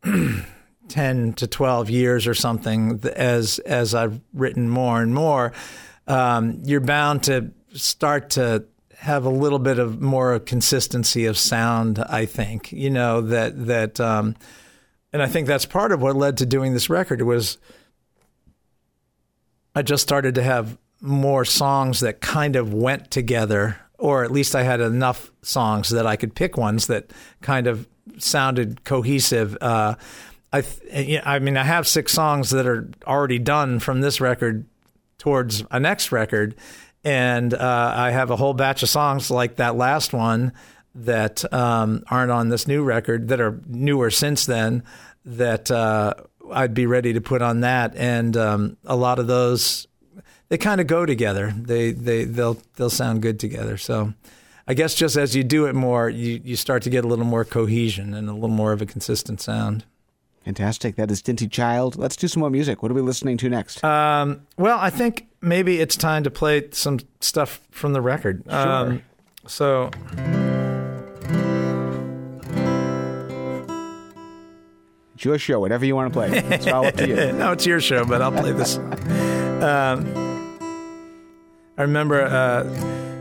[0.87, 5.51] 10 to 12 years or something as as I've written more and more,
[6.07, 8.65] um, you're bound to start to
[8.99, 11.99] have a little bit of more consistency of sound.
[11.99, 14.35] I think you know that that, um,
[15.13, 17.21] and I think that's part of what led to doing this record.
[17.21, 17.57] Was
[19.73, 24.53] I just started to have more songs that kind of went together, or at least
[24.53, 29.57] I had enough songs that I could pick ones that kind of sounded cohesive.
[29.61, 29.95] Uh,
[30.51, 34.65] I, th- I mean, I have six songs that are already done from this record
[35.19, 36.55] towards a next record,
[37.03, 40.53] and uh, I have a whole batch of songs like that last one
[40.95, 44.83] that um, aren't on this new record that are newer since then
[45.25, 46.13] that uh,
[46.51, 49.87] I'd be ready to put on that, and um, a lot of those
[50.49, 51.53] they kind of go together.
[51.55, 53.77] They they they'll they'll sound good together.
[53.77, 54.13] So
[54.67, 57.25] I guess just as you do it more, you, you start to get a little
[57.25, 59.85] more cohesion and a little more of a consistent sound.
[60.45, 60.95] Fantastic.
[60.95, 61.95] That is Dinty Child.
[61.95, 62.81] Let's do some more music.
[62.81, 63.83] What are we listening to next?
[63.83, 68.43] Um, well, I think maybe it's time to play some stuff from the record.
[68.49, 68.57] Sure.
[68.57, 69.03] Um,
[69.47, 69.91] so.
[75.15, 76.29] It's your show, whatever you want to play.
[76.55, 77.15] It's all up to you.
[77.33, 78.77] no, it's your show, but I'll play this.
[78.77, 80.57] um,
[81.77, 82.21] I remember.
[82.21, 82.63] Uh,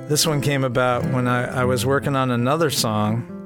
[0.09, 3.38] this one came about when I, I was working on another song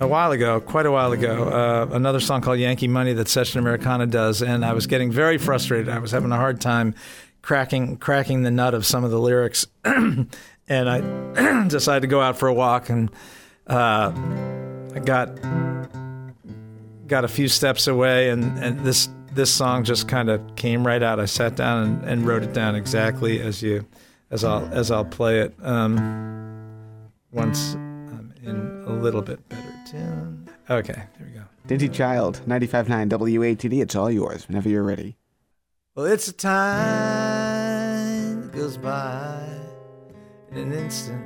[0.00, 3.58] a while ago, quite a while ago, uh, another song called Yankee Money that Session
[3.58, 5.88] Americana does, and I was getting very frustrated.
[5.88, 6.94] I was having a hard time
[7.42, 10.28] cracking cracking the nut of some of the lyrics, and
[10.68, 13.10] I decided to go out for a walk, and
[13.66, 14.12] uh,
[14.94, 15.30] I got
[17.06, 21.02] got a few steps away, and, and this this song just kind of came right
[21.02, 21.20] out.
[21.20, 23.86] I sat down and, and wrote it down exactly as you
[24.30, 26.66] as I'll as I'll play it um,
[27.32, 30.48] once I'm in a little bit better tune.
[30.68, 31.44] Okay, there we go.
[31.68, 33.80] Dinty Child, 95.9 WATD.
[33.80, 35.16] It's all yours whenever you're ready.
[35.94, 36.56] Well, it's a time
[38.42, 39.48] that goes by
[40.50, 41.24] in an instant.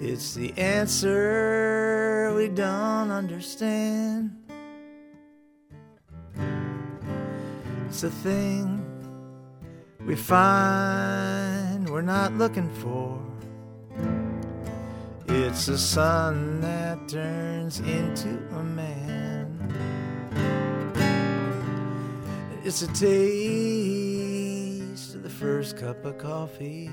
[0.00, 4.30] It's the answer we don't understand.
[7.88, 8.84] It's a thing
[10.06, 13.18] we find we're not looking for.
[15.30, 19.58] It's a sun that turns into a man.
[22.64, 23.04] It's a taste
[25.14, 26.90] of the first cup of coffee.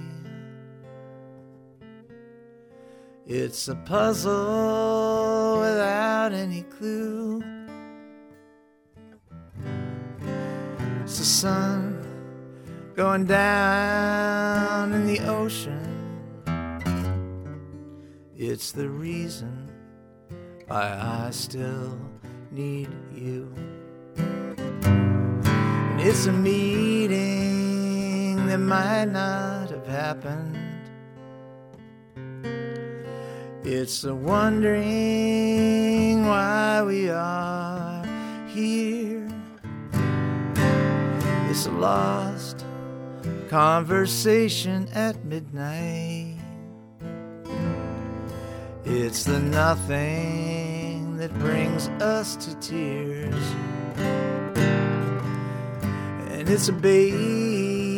[3.25, 7.41] It's a puzzle without any clue.
[11.03, 12.01] It's the sun
[12.95, 15.94] going down in the ocean.
[18.47, 19.71] It's the reason
[20.67, 21.97] why I still
[22.51, 23.51] need you.
[24.17, 27.15] And it's a meeting
[28.45, 30.55] that might not have happened.
[33.63, 34.83] It's a wondering
[36.27, 38.05] why we are
[38.45, 39.27] here.
[41.49, 42.63] It's a lost
[43.49, 46.24] conversation at midnight.
[48.85, 53.43] It's the nothing that brings us to tears.
[56.29, 57.95] And it's a baby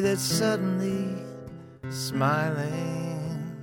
[0.00, 1.16] that's suddenly
[1.90, 3.56] smiling.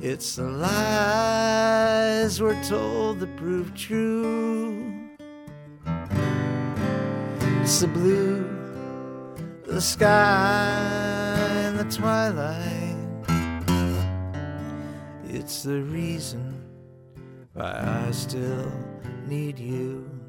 [0.00, 4.92] It's the lies we're told that prove true.
[7.62, 8.52] It's the blue
[9.72, 12.81] the sky in the twilight.
[15.42, 16.54] It's the reason
[17.52, 18.70] why I still
[19.26, 20.21] need you.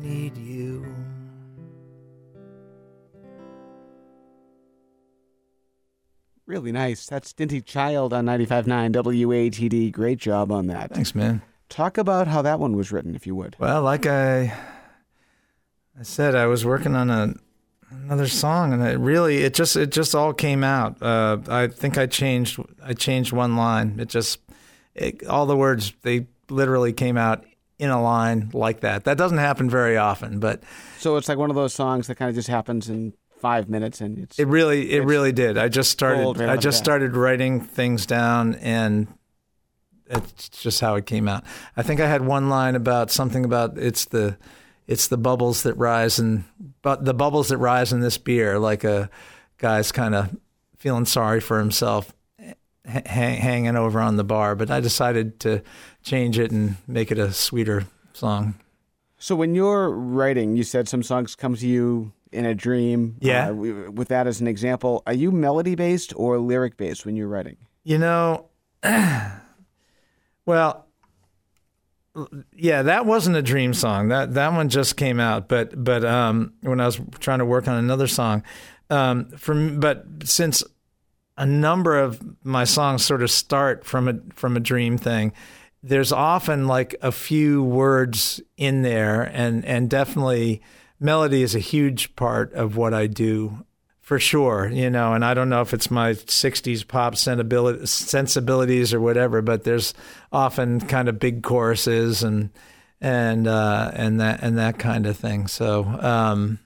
[0.00, 0.86] Need you.
[6.46, 7.06] Really nice.
[7.06, 9.92] That's Dinty Child on 95.9 WATD.
[9.92, 10.92] Great job on that.
[10.92, 11.42] Thanks, man.
[11.68, 13.54] Talk about how that one was written, if you would.
[13.60, 14.52] Well, like I,
[15.98, 17.34] I said, I was working on a
[17.90, 21.00] another song, and it really, it just, it just all came out.
[21.02, 23.98] Uh, I think I changed, I changed one line.
[24.00, 24.40] It just,
[24.94, 27.44] it, all the words they literally came out
[27.80, 29.04] in a line like that.
[29.04, 30.62] That doesn't happen very often, but
[30.98, 34.02] So it's like one of those songs that kind of just happens in five minutes,
[34.02, 35.56] and it's it really, it really did.
[35.56, 39.08] I just started, right I just started writing things down, and
[40.10, 41.42] it's just how it came out.
[41.74, 44.36] I think I had one line about something about it's the
[44.86, 46.44] it's the bubbles that rise and
[46.82, 49.08] but the bubbles that rise in this beer like a
[49.58, 50.36] guy's kind of
[50.76, 52.12] feeling sorry for himself
[52.86, 55.62] hanging over on the bar but I decided to
[56.02, 58.54] change it and make it a sweeter song.
[59.18, 63.16] So when you're writing, you said some songs come to you in a dream.
[63.20, 63.50] Yeah.
[63.50, 63.54] Uh,
[63.90, 67.58] with that as an example, are you melody based or lyric based when you're writing?
[67.84, 68.46] You know,
[70.46, 70.86] well,
[72.56, 74.08] yeah, that wasn't a dream song.
[74.08, 75.48] That that one just came out.
[75.48, 78.42] But but um, when I was trying to work on another song,
[78.90, 80.64] um, from but since
[81.40, 85.32] a number of my songs sort of start from a from a dream thing,
[85.82, 90.60] there's often like a few words in there, and and definitely
[91.00, 93.64] melody is a huge part of what I do
[94.02, 99.00] for sure, you know, and I don't know if it's my 60s pop sensibilities or
[99.00, 99.94] whatever, but there's
[100.32, 102.50] often kind of big choruses and
[103.00, 105.46] and uh, and that and that kind of thing.
[105.46, 106.58] So um,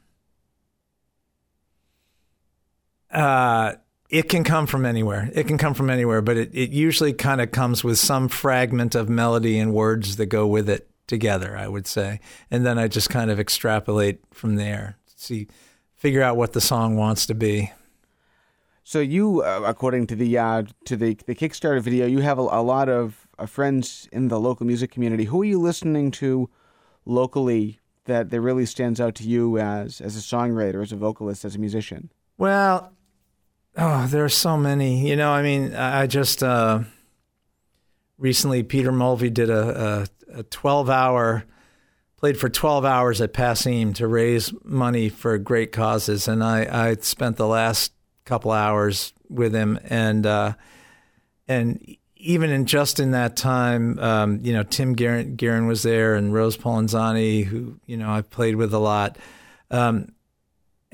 [3.13, 3.75] uh,
[4.15, 5.29] it can come from anywhere.
[5.35, 8.95] It can come from anywhere, but it, it usually kind of comes with some fragment
[8.95, 12.21] of melody and words that go with it together, I would say.
[12.49, 14.99] And then I just kind of extrapolate from there.
[15.17, 15.49] See
[15.97, 17.73] figure out what the song wants to be.
[18.85, 22.43] So you, uh, according to the uh, to the the Kickstarter video, you have a,
[22.43, 25.25] a lot of uh, friends in the local music community.
[25.25, 26.49] Who are you listening to
[27.05, 31.45] locally that that really stands out to you as as a songwriter, as a vocalist,
[31.45, 32.13] as a musician?
[32.39, 32.93] Well,
[33.77, 35.09] oh, there are so many.
[35.09, 36.81] You know, I mean, I I just uh,
[38.19, 41.45] recently Peter Mulvey did a, a, a 12 hour,
[42.17, 46.29] played for 12 hours at Passim to raise money for great causes.
[46.29, 47.93] And I, I spent the last
[48.25, 49.79] couple hours with him.
[49.85, 50.55] And, uh,
[51.49, 56.33] and even in just in that time, um, you know, Tim Gearan, was there and
[56.33, 59.19] Rose Polenzani, who, you know, I've played with a lot.
[59.71, 60.14] Um,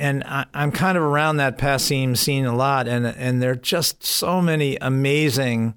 [0.01, 3.55] and I, I'm kind of around that Passim scene a lot, and and there are
[3.55, 5.77] just so many amazing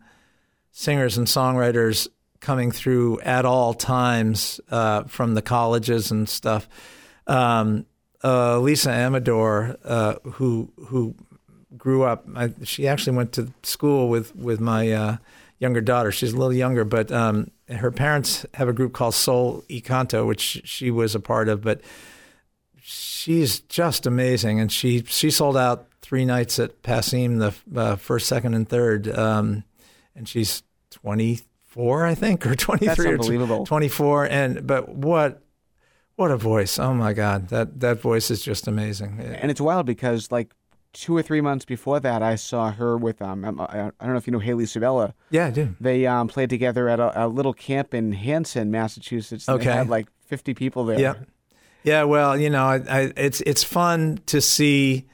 [0.72, 2.08] singers and songwriters
[2.40, 6.68] coming through at all times uh, from the colleges and stuff.
[7.28, 7.86] Um,
[8.24, 11.16] uh, Lisa Amador, uh, who who
[11.78, 15.18] grew up, I, she actually went to school with with my uh,
[15.60, 16.14] younger daughter.
[16.14, 20.26] She's a little younger, but um, her parents have a group called Sol y Canto,
[20.26, 21.82] which she was a part of, but
[23.24, 28.28] she's just amazing, and she she sold out three nights at Passim, the uh, first,
[28.28, 29.64] second, and third, um,
[30.16, 33.66] and she's twenty four, I think, or twenty three, That's unbelievable.
[33.66, 35.42] twenty four, and but what
[36.16, 36.78] what a voice!
[36.78, 39.20] Oh my God, that that voice is just amazing.
[39.20, 40.54] And it's wild because like
[40.92, 44.28] two or three months before that, I saw her with um, I don't know if
[44.28, 45.14] you know Hayley Sabella.
[45.30, 45.76] Yeah, I do.
[45.80, 49.48] They um, played together at a, a little camp in Hanson, Massachusetts.
[49.48, 49.66] Okay.
[49.66, 51.00] They had like 50 people there.
[51.00, 51.16] Yeah,
[51.84, 52.04] yeah.
[52.04, 55.06] Well, you know, I, I, it's it's fun to see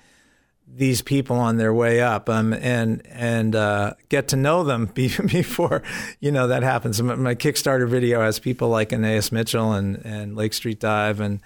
[0.72, 5.08] these people on their way up um, and and uh, get to know them be,
[5.08, 5.84] before
[6.20, 7.02] you know that happens.
[7.02, 11.42] My, my, Kickstarter video has people like Anais Mitchell and and Lake Street Dive and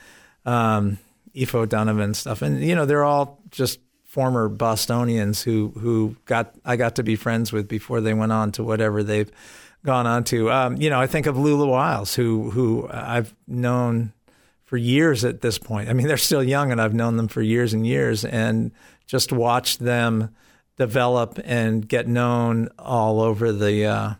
[0.45, 0.99] um,
[1.35, 6.53] Aoife O'Donovan and stuff, and you know they're all just former Bostonians who who got
[6.63, 9.31] I got to be friends with before they went on to whatever they've
[9.83, 10.51] gone on to.
[10.51, 14.13] Um, you know, I think of Lula Wiles, who who I've known
[14.73, 15.87] for years at this point.
[15.87, 18.71] I mean, they're still young, and I've known them for years and years, and
[19.05, 20.33] just watched them
[20.77, 24.13] develop and get known all over the uh,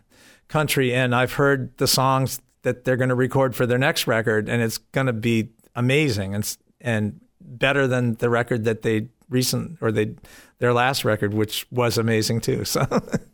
[0.46, 0.94] country.
[0.94, 4.62] And I've heard the songs that they're going to record for their next record, and
[4.62, 9.90] it's going to be amazing and and better than the record that they recent or
[9.90, 10.14] they
[10.60, 12.64] their last record, which was amazing too.
[12.64, 12.86] So.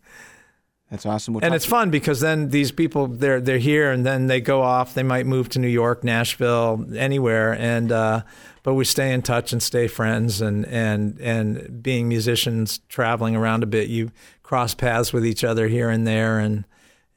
[0.91, 1.34] That's awesome.
[1.34, 4.62] We'll and it's fun because then these people they're they're here and then they go
[4.62, 4.93] off.
[4.93, 8.22] They might move to New York, Nashville, anywhere, and uh,
[8.64, 10.41] but we stay in touch and stay friends.
[10.41, 14.11] And and and being musicians, traveling around a bit, you
[14.43, 16.64] cross paths with each other here and there, and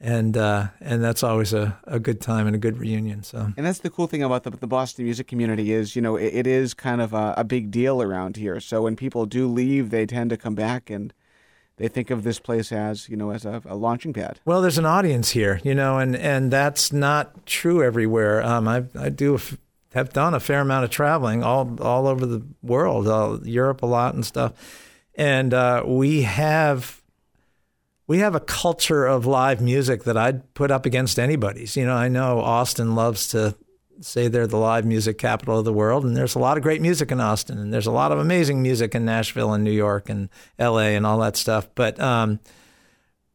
[0.00, 3.24] and uh, and that's always a, a good time and a good reunion.
[3.24, 6.14] So and that's the cool thing about the, the Boston music community is you know
[6.14, 8.60] it, it is kind of a, a big deal around here.
[8.60, 11.12] So when people do leave, they tend to come back and
[11.76, 14.40] they think of this place as you know as a, a, launching pad.
[14.44, 18.42] Well, there's an audience here, you know, and and that's not true everywhere.
[18.42, 19.38] Um, I I do
[19.94, 24.14] have done a fair amount of traveling all all over the world, Europe a lot
[24.14, 24.52] and stuff,
[25.14, 27.00] and uh, we have.
[28.06, 31.74] We have a culture of live music that I'd put up against anybody's.
[31.74, 33.54] You know, I know Austin loves to
[34.00, 36.80] say they're the live music capital of the world, and there's a lot of great
[36.80, 40.08] music in Austin, and there's a lot of amazing music in Nashville and New York
[40.08, 40.28] and
[40.58, 40.96] L.A.
[40.96, 41.68] and all that stuff.
[41.74, 42.40] But um,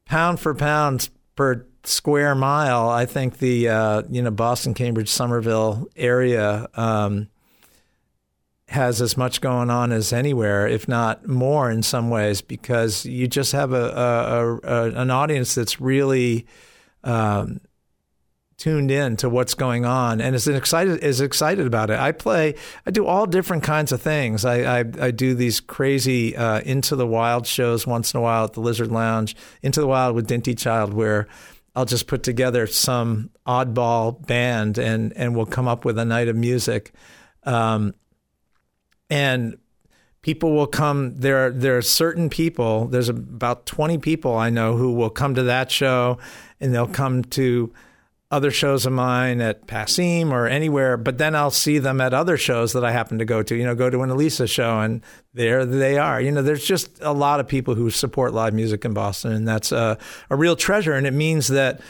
[0.05, 5.87] pound for pound per square mile, I think the uh, you know Boston, Cambridge, Somerville
[5.95, 7.29] area um,
[8.69, 13.27] has as much going on as anywhere, if not more, in some ways, because you
[13.27, 16.45] just have a, a, a an audience that's really
[17.03, 17.61] um,
[18.59, 21.97] tuned in to what's going on and is excited is excited about it.
[21.97, 22.55] I play,
[22.85, 24.45] I do all different kinds of things.
[24.45, 28.43] I I, I do these crazy uh, into the wild shows once in a while
[28.43, 31.27] at the Lizard Lounge, into the wild with Dinty Child, where
[31.73, 36.27] I'll just put together some oddball band and and we'll come up with a night
[36.27, 36.91] of music,
[37.43, 37.95] um,
[39.09, 39.57] and
[40.21, 44.91] people will come there there are certain people there's about 20 people i know who
[44.91, 46.17] will come to that show
[46.59, 47.71] and they'll come to
[48.31, 52.37] other shows of mine at Passim or anywhere, but then I'll see them at other
[52.37, 53.55] shows that I happen to go to.
[53.55, 55.01] You know, go to an Elisa show, and
[55.33, 56.21] there they are.
[56.21, 59.47] You know, there's just a lot of people who support live music in Boston, and
[59.47, 59.97] that's a,
[60.29, 60.93] a real treasure.
[60.93, 61.81] And it means that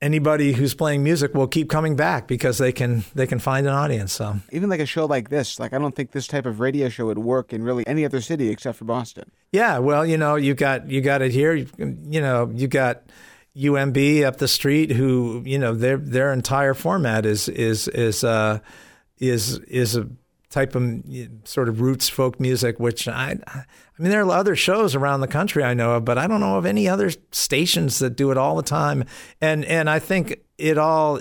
[0.00, 3.74] anybody who's playing music will keep coming back because they can they can find an
[3.74, 4.14] audience.
[4.14, 6.88] So even like a show like this, like I don't think this type of radio
[6.88, 9.30] show would work in really any other city except for Boston.
[9.52, 11.54] Yeah, well, you know, you got you got it here.
[11.54, 13.02] You, you know, you got
[13.58, 18.60] UMB up the street, who you know their their entire format is is is uh,
[19.18, 20.08] is is a
[20.50, 21.02] type of
[21.44, 23.64] sort of roots folk music, which I I
[23.98, 26.56] mean there are other shows around the country I know of, but I don't know
[26.56, 29.04] of any other stations that do it all the time.
[29.40, 31.20] And and I think it all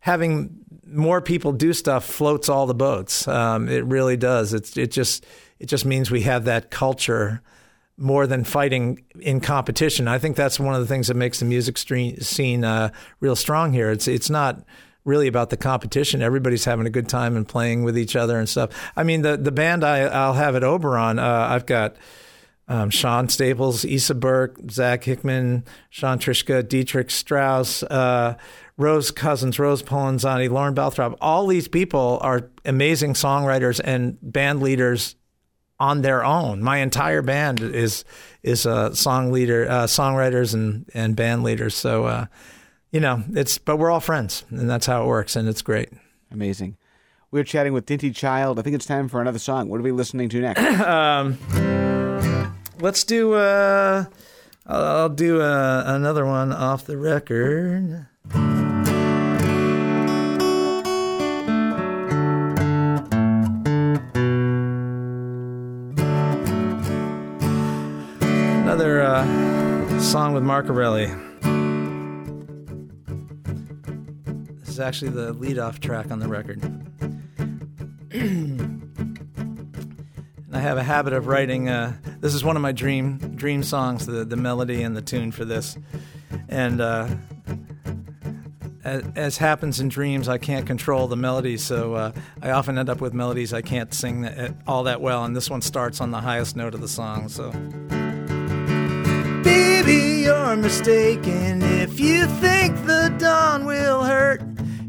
[0.00, 3.28] having more people do stuff floats all the boats.
[3.28, 4.52] Um, it really does.
[4.52, 5.24] It's it just
[5.58, 7.42] it just means we have that culture
[7.98, 10.06] more than fighting in competition.
[10.06, 12.90] I think that's one of the things that makes the music scene uh,
[13.20, 13.90] real strong here.
[13.90, 14.64] It's it's not
[15.04, 16.22] really about the competition.
[16.22, 18.70] Everybody's having a good time and playing with each other and stuff.
[18.96, 21.96] I mean, the the band I, I'll have at Oberon, uh, I've got.
[22.70, 28.34] Um, Sean Staples, Isa Burke, Zach Hickman, Sean Trischka, Dietrich Strause, uh,
[28.76, 31.16] Rose Cousins, Rose Polenzani, Lauren Balthrop.
[31.22, 35.16] All these people are amazing songwriters and band leaders
[35.80, 36.62] on their own.
[36.62, 38.04] My entire band is
[38.42, 41.74] is a song leader, uh, songwriters and and band leaders.
[41.74, 42.26] So uh,
[42.90, 45.90] you know, it's but we're all friends, and that's how it works, and it's great.
[46.30, 46.76] Amazing.
[47.30, 48.58] We're chatting with Dinty Child.
[48.58, 49.68] I think it's time for another song.
[49.68, 50.60] What are we listening to next?
[50.80, 51.38] um,
[52.80, 53.34] let's do.
[53.34, 54.06] Uh,
[54.66, 58.06] I'll do uh, another one off the record.
[70.04, 71.08] Song with Mark Erelli.
[74.60, 76.62] This is actually the lead-off track on the record.
[78.10, 78.80] and
[80.52, 81.68] I have a habit of writing.
[81.68, 84.06] Uh, this is one of my dream dream songs.
[84.06, 85.76] The the melody and the tune for this,
[86.48, 87.08] and uh,
[88.84, 92.88] as, as, happens in dreams, I can't control the melody, so uh, I often end
[92.88, 94.28] up with melodies I can't sing
[94.66, 95.24] all that well.
[95.24, 97.28] And this one starts on the highest note of the song.
[97.28, 97.50] So,
[100.28, 104.42] you're mistaken if you think the dawn will hurt.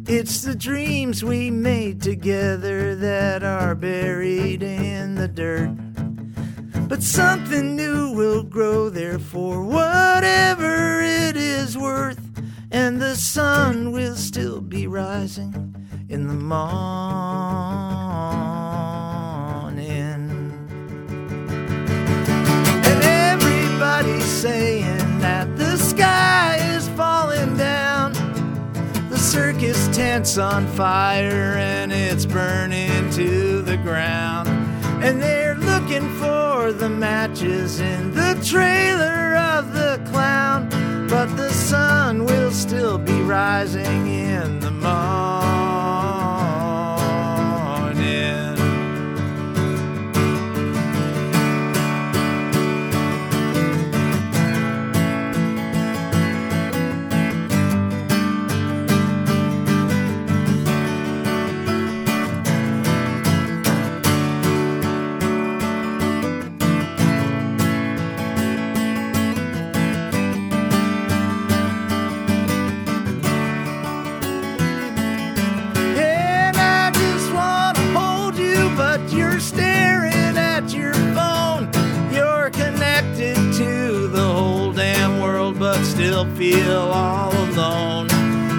[0.06, 5.72] It's the dreams we made together that are buried in the dirt.
[6.90, 12.20] But something new will grow there for whatever it is worth,
[12.70, 15.74] and the sun will still be rising
[16.10, 16.60] in the morning.
[22.90, 24.79] And everybody's saying
[29.40, 34.50] circus tent's on fire and it's burning to the ground.
[35.02, 40.68] And they're looking for the matches in the trailer of the clown.
[41.08, 45.39] But the sun will still be rising in the morning.
[86.20, 88.08] Still feel all alone.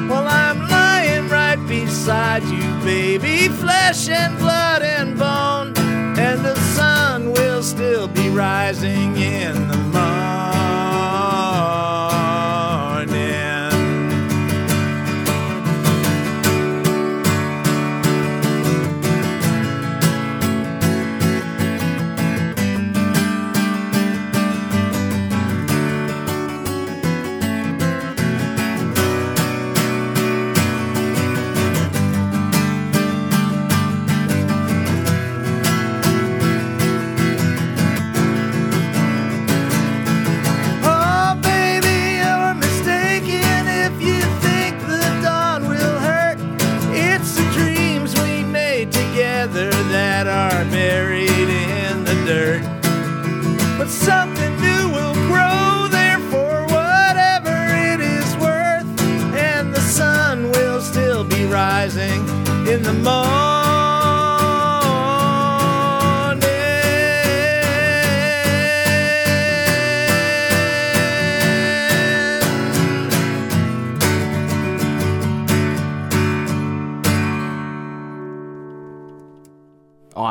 [0.09, 5.77] Well, I'm lying right beside you, baby, flesh and blood and bone.
[6.19, 9.90] And the sun will still be rising in the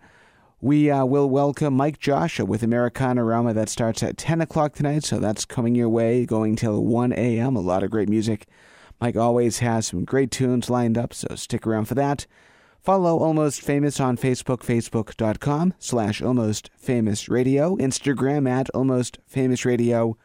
[0.62, 3.54] we uh, will welcome Mike Joshua with Americana Rama.
[3.54, 7.58] That starts at 10 o'clock tonight, so that's coming your way, going till 1 a.m.
[7.58, 8.48] A lot of great music.
[9.02, 12.26] Mike always has some great tunes lined up, so stick around for that.
[12.84, 20.18] Follow Almost Famous on Facebook, facebook.com slash Almost Famous Radio, Instagram at Almost Famous Radio,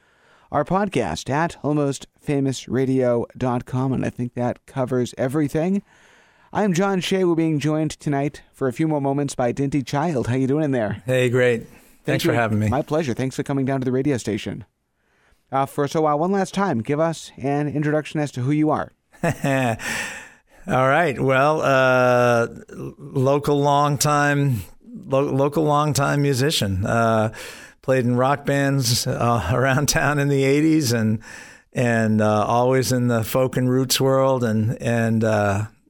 [0.50, 5.84] our podcast at almostfamousradio.com, and I think that covers everything.
[6.52, 7.22] I'm John Shea.
[7.22, 10.26] We're being joined tonight for a few more moments by Dinty Child.
[10.26, 11.04] How you doing in there?
[11.06, 11.60] Hey, great.
[11.60, 12.68] Thanks Thank for having me.
[12.68, 13.14] My pleasure.
[13.14, 14.64] Thanks for coming down to the radio station.
[15.52, 18.70] Uh, for so uh, one last time, give us an introduction as to who you
[18.70, 18.90] are.
[20.68, 21.18] All right.
[21.18, 22.48] Well, uh,
[22.98, 26.84] local long time, lo- local long time musician.
[26.84, 27.32] Uh,
[27.80, 31.20] played in rock bands uh, around town in the '80s, and
[31.72, 35.24] and uh, always in the folk and roots world, and and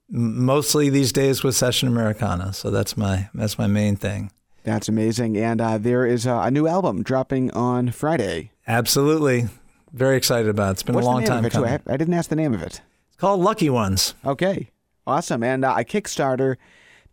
[0.09, 2.53] mostly these days with session Americana.
[2.53, 4.31] So that's my that's my main thing.
[4.65, 5.37] That's amazing.
[5.37, 8.51] And uh, there is a, a, new album dropping on Friday.
[8.67, 9.49] Absolutely,
[9.93, 10.73] very excited about it.
[10.73, 11.71] It's been What's a long time coming.
[11.71, 12.83] I, I, didn't ask the name of it.
[13.19, 14.15] Called Lucky Ones.
[14.25, 14.71] Okay,
[15.05, 15.43] awesome.
[15.43, 16.57] And uh, a Kickstarter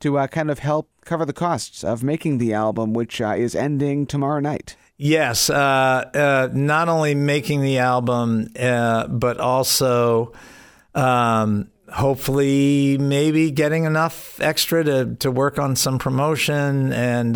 [0.02, 3.56] to uh, kind of help cover the costs of making the album, which uh, is
[3.56, 4.78] ending tomorrow night.
[4.98, 10.32] Yes, uh, uh, not only making the album, uh, but also
[10.94, 17.36] um, hopefully maybe getting enough extra to, to work on some promotion and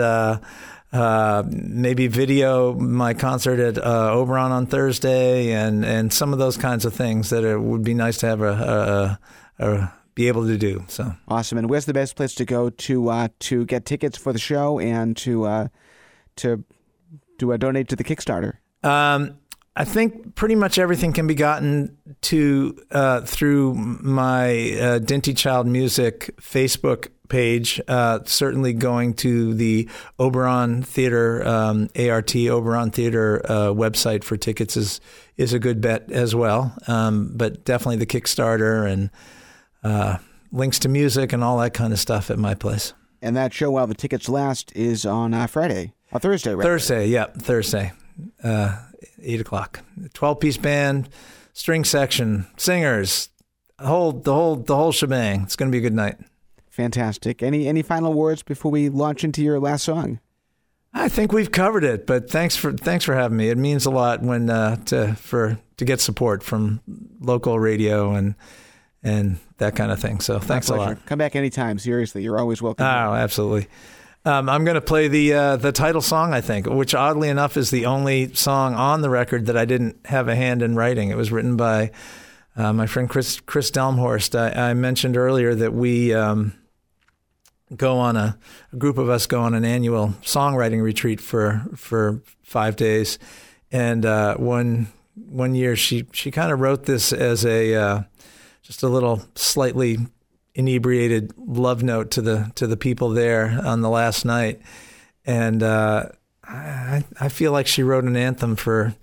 [0.91, 6.57] uh, maybe video my concert at uh, Oberon on Thursday and, and some of those
[6.57, 9.19] kinds of things that it would be nice to have a,
[9.59, 10.83] a, a be able to do.
[10.89, 11.57] So awesome!
[11.57, 14.77] And where's the best place to go to uh, to get tickets for the show
[14.77, 15.67] and to uh,
[16.37, 16.63] to
[17.37, 18.57] to uh, donate to the Kickstarter?
[18.83, 19.39] Um,
[19.77, 25.67] I think pretty much everything can be gotten to uh, through my uh, Dinty Child
[25.67, 27.79] Music Facebook page.
[27.87, 29.87] Uh, certainly, going to the
[30.19, 34.99] Oberon Theater um, ART Oberon Theater uh, website for tickets is
[35.37, 36.75] is a good bet as well.
[36.87, 39.09] Um, but definitely the Kickstarter and
[39.83, 40.17] uh,
[40.51, 42.93] links to music and all that kind of stuff at my place.
[43.21, 46.63] And that show, while the tickets last, is on uh, Friday, or Thursday, right?
[46.63, 47.91] Thursday, yeah, Thursday,
[48.43, 48.77] uh,
[49.21, 49.81] eight o'clock.
[50.13, 51.09] Twelve piece band,
[51.53, 53.29] string section, singers,
[53.79, 55.43] whole the whole the whole shebang.
[55.43, 56.17] It's going to be a good night.
[56.79, 57.43] Fantastic.
[57.43, 60.21] Any any final words before we launch into your last song?
[60.93, 63.49] I think we've covered it, but thanks for thanks for having me.
[63.49, 66.79] It means a lot when uh, to for to get support from
[67.19, 68.33] local radio and
[69.03, 70.21] and that kind of thing.
[70.21, 71.05] So thanks a lot.
[71.05, 71.79] Come back anytime.
[71.79, 72.85] Seriously, you're always welcome.
[72.85, 73.67] Oh, absolutely.
[74.23, 77.57] Um, I'm going to play the uh, the title song, I think, which oddly enough
[77.57, 81.09] is the only song on the record that I didn't have a hand in writing.
[81.09, 81.91] It was written by
[82.55, 84.33] uh, my friend Kris Kris Delmhorst.
[84.33, 86.53] I, I mentioned earlier that we um,
[87.75, 88.37] go on a,
[88.73, 93.19] a, group of us go on an annual songwriting retreat for for five days,
[93.71, 98.03] and uh, one one year she she kind of wrote this as a uh,
[98.61, 99.97] just a little slightly
[100.55, 104.61] inebriated love note to the to the people there on the last night,
[105.25, 106.09] and uh,
[106.43, 108.95] I, I feel like she wrote an anthem for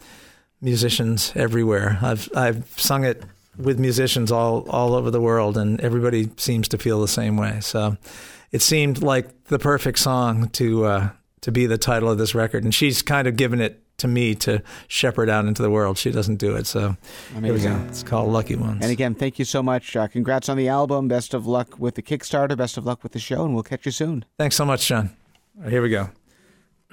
[0.60, 1.98] musicians everywhere.
[2.02, 3.22] I've I've sung it
[3.56, 7.60] with musicians all all over the world, and everybody seems to feel the same way.
[7.60, 7.96] So
[8.56, 11.08] it seemed like the perfect song to uh,
[11.42, 14.34] to be the title of this record, and she's kind of given it to me
[14.34, 15.98] to shepherd out into the world.
[15.98, 16.66] She doesn't do it.
[16.66, 16.96] So
[17.36, 17.44] Amazing.
[17.44, 17.86] here we go.
[17.86, 18.78] It's called Lucky Ones.
[18.80, 19.94] And again, thank you so much.
[19.94, 21.06] Uh, congrats on the album.
[21.06, 22.56] Best of luck with the Kickstarter.
[22.56, 24.24] Best of luck with the show, and we'll catch you soon.
[24.38, 25.14] Thanks so much, John.
[25.54, 26.08] Right, here we go.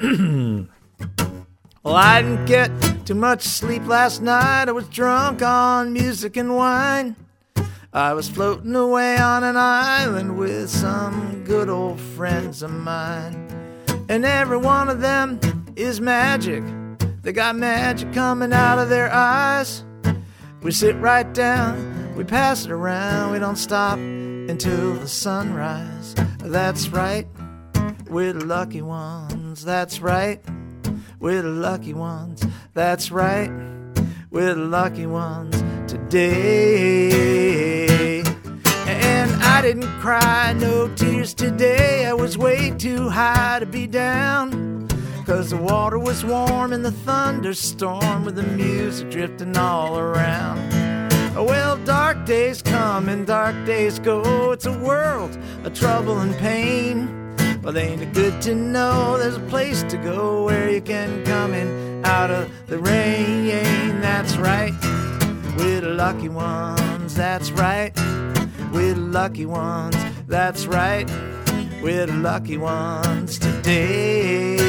[1.81, 4.67] well, I didn't get too much sleep last night.
[4.67, 7.15] I was drunk on music and wine.
[7.95, 13.47] I was floating away on an island with some good old friends of mine.
[14.09, 15.39] And every one of them
[15.75, 16.63] is magic.
[17.21, 19.85] They got magic coming out of their eyes.
[20.63, 26.15] We sit right down, we pass it around, we don't stop until the sunrise.
[26.39, 27.27] That's right,
[28.09, 29.63] we're the lucky ones.
[29.63, 30.43] That's right,
[31.19, 32.43] we're the lucky ones.
[32.73, 33.51] That's right,
[34.31, 37.03] we're the lucky ones today.
[38.87, 44.87] And I didn't cry no tears today, I was way too high to be down.
[45.25, 50.59] Cause the water was warm in the thunderstorm with the music drifting all around.
[51.35, 54.51] Well, dark days come and dark days go.
[54.51, 57.07] It's a world of trouble and pain.
[57.63, 61.53] Well, ain't it good to know there's a place to go where you can come
[61.53, 64.01] in out of the rain?
[64.01, 64.73] That's right,
[65.57, 67.15] we're the lucky ones.
[67.15, 67.91] That's right,
[68.71, 69.95] we're the lucky ones.
[70.27, 71.09] That's right,
[71.81, 74.59] we're the lucky ones today.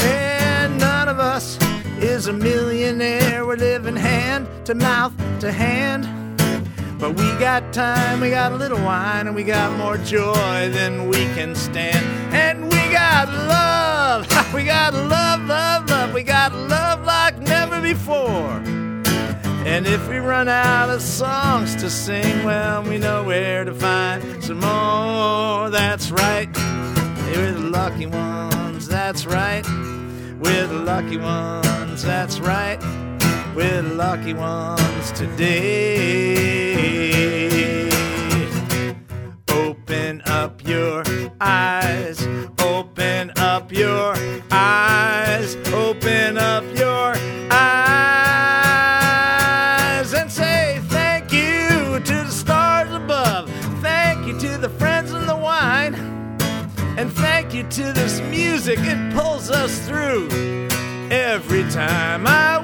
[0.00, 1.58] And none of us
[1.98, 3.46] is a millionaire.
[3.46, 6.13] We're living hand to mouth to hand.
[7.04, 11.06] But we got time, we got a little wine, and we got more joy than
[11.10, 12.02] we can stand.
[12.34, 18.62] And we got love, we got love, love, love, we got love like never before.
[19.66, 24.42] And if we run out of songs to sing, well, we know where to find
[24.42, 25.68] some more.
[25.68, 26.48] That's right,
[27.26, 29.66] we're the lucky ones, that's right.
[30.40, 32.80] We're the lucky ones, that's right.
[33.54, 36.34] We're the lucky ones today.
[39.48, 41.04] Open up your
[41.40, 42.26] eyes,
[42.60, 44.16] open up your
[44.50, 47.14] eyes, open up your
[47.52, 47.72] eyes,
[50.14, 53.48] and say thank you to the stars above.
[53.80, 55.94] Thank you to the friends and the wine.
[56.98, 60.28] And thank you to this music, it pulls us through.
[61.10, 62.63] Every time I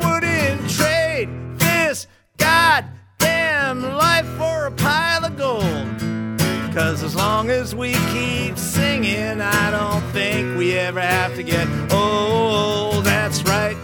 [6.72, 11.66] Cause as long as we keep singing, I don't think we ever have to get
[11.92, 13.04] old.
[13.04, 13.76] That's right,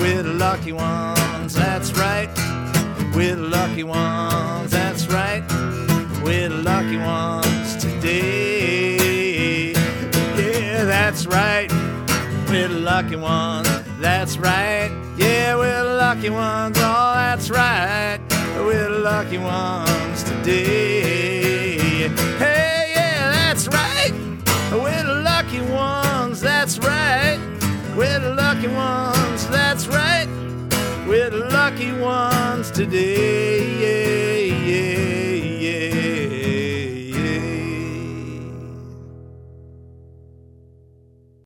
[0.00, 2.30] we're the lucky ones, that's right.
[3.14, 5.42] We're the lucky ones, that's right.
[6.24, 9.72] We're the lucky ones today.
[9.72, 11.70] Yeah, that's right.
[12.48, 13.68] We're the lucky ones,
[14.00, 14.90] that's right.
[15.18, 18.18] Yeah, we're the lucky ones, oh, that's right.
[18.56, 21.47] We're the lucky ones today.
[26.38, 27.38] Ones, that's right.
[27.96, 30.26] We're the lucky ones, that's right.
[31.06, 34.48] We're the lucky ones today.
[34.48, 34.97] Yeah.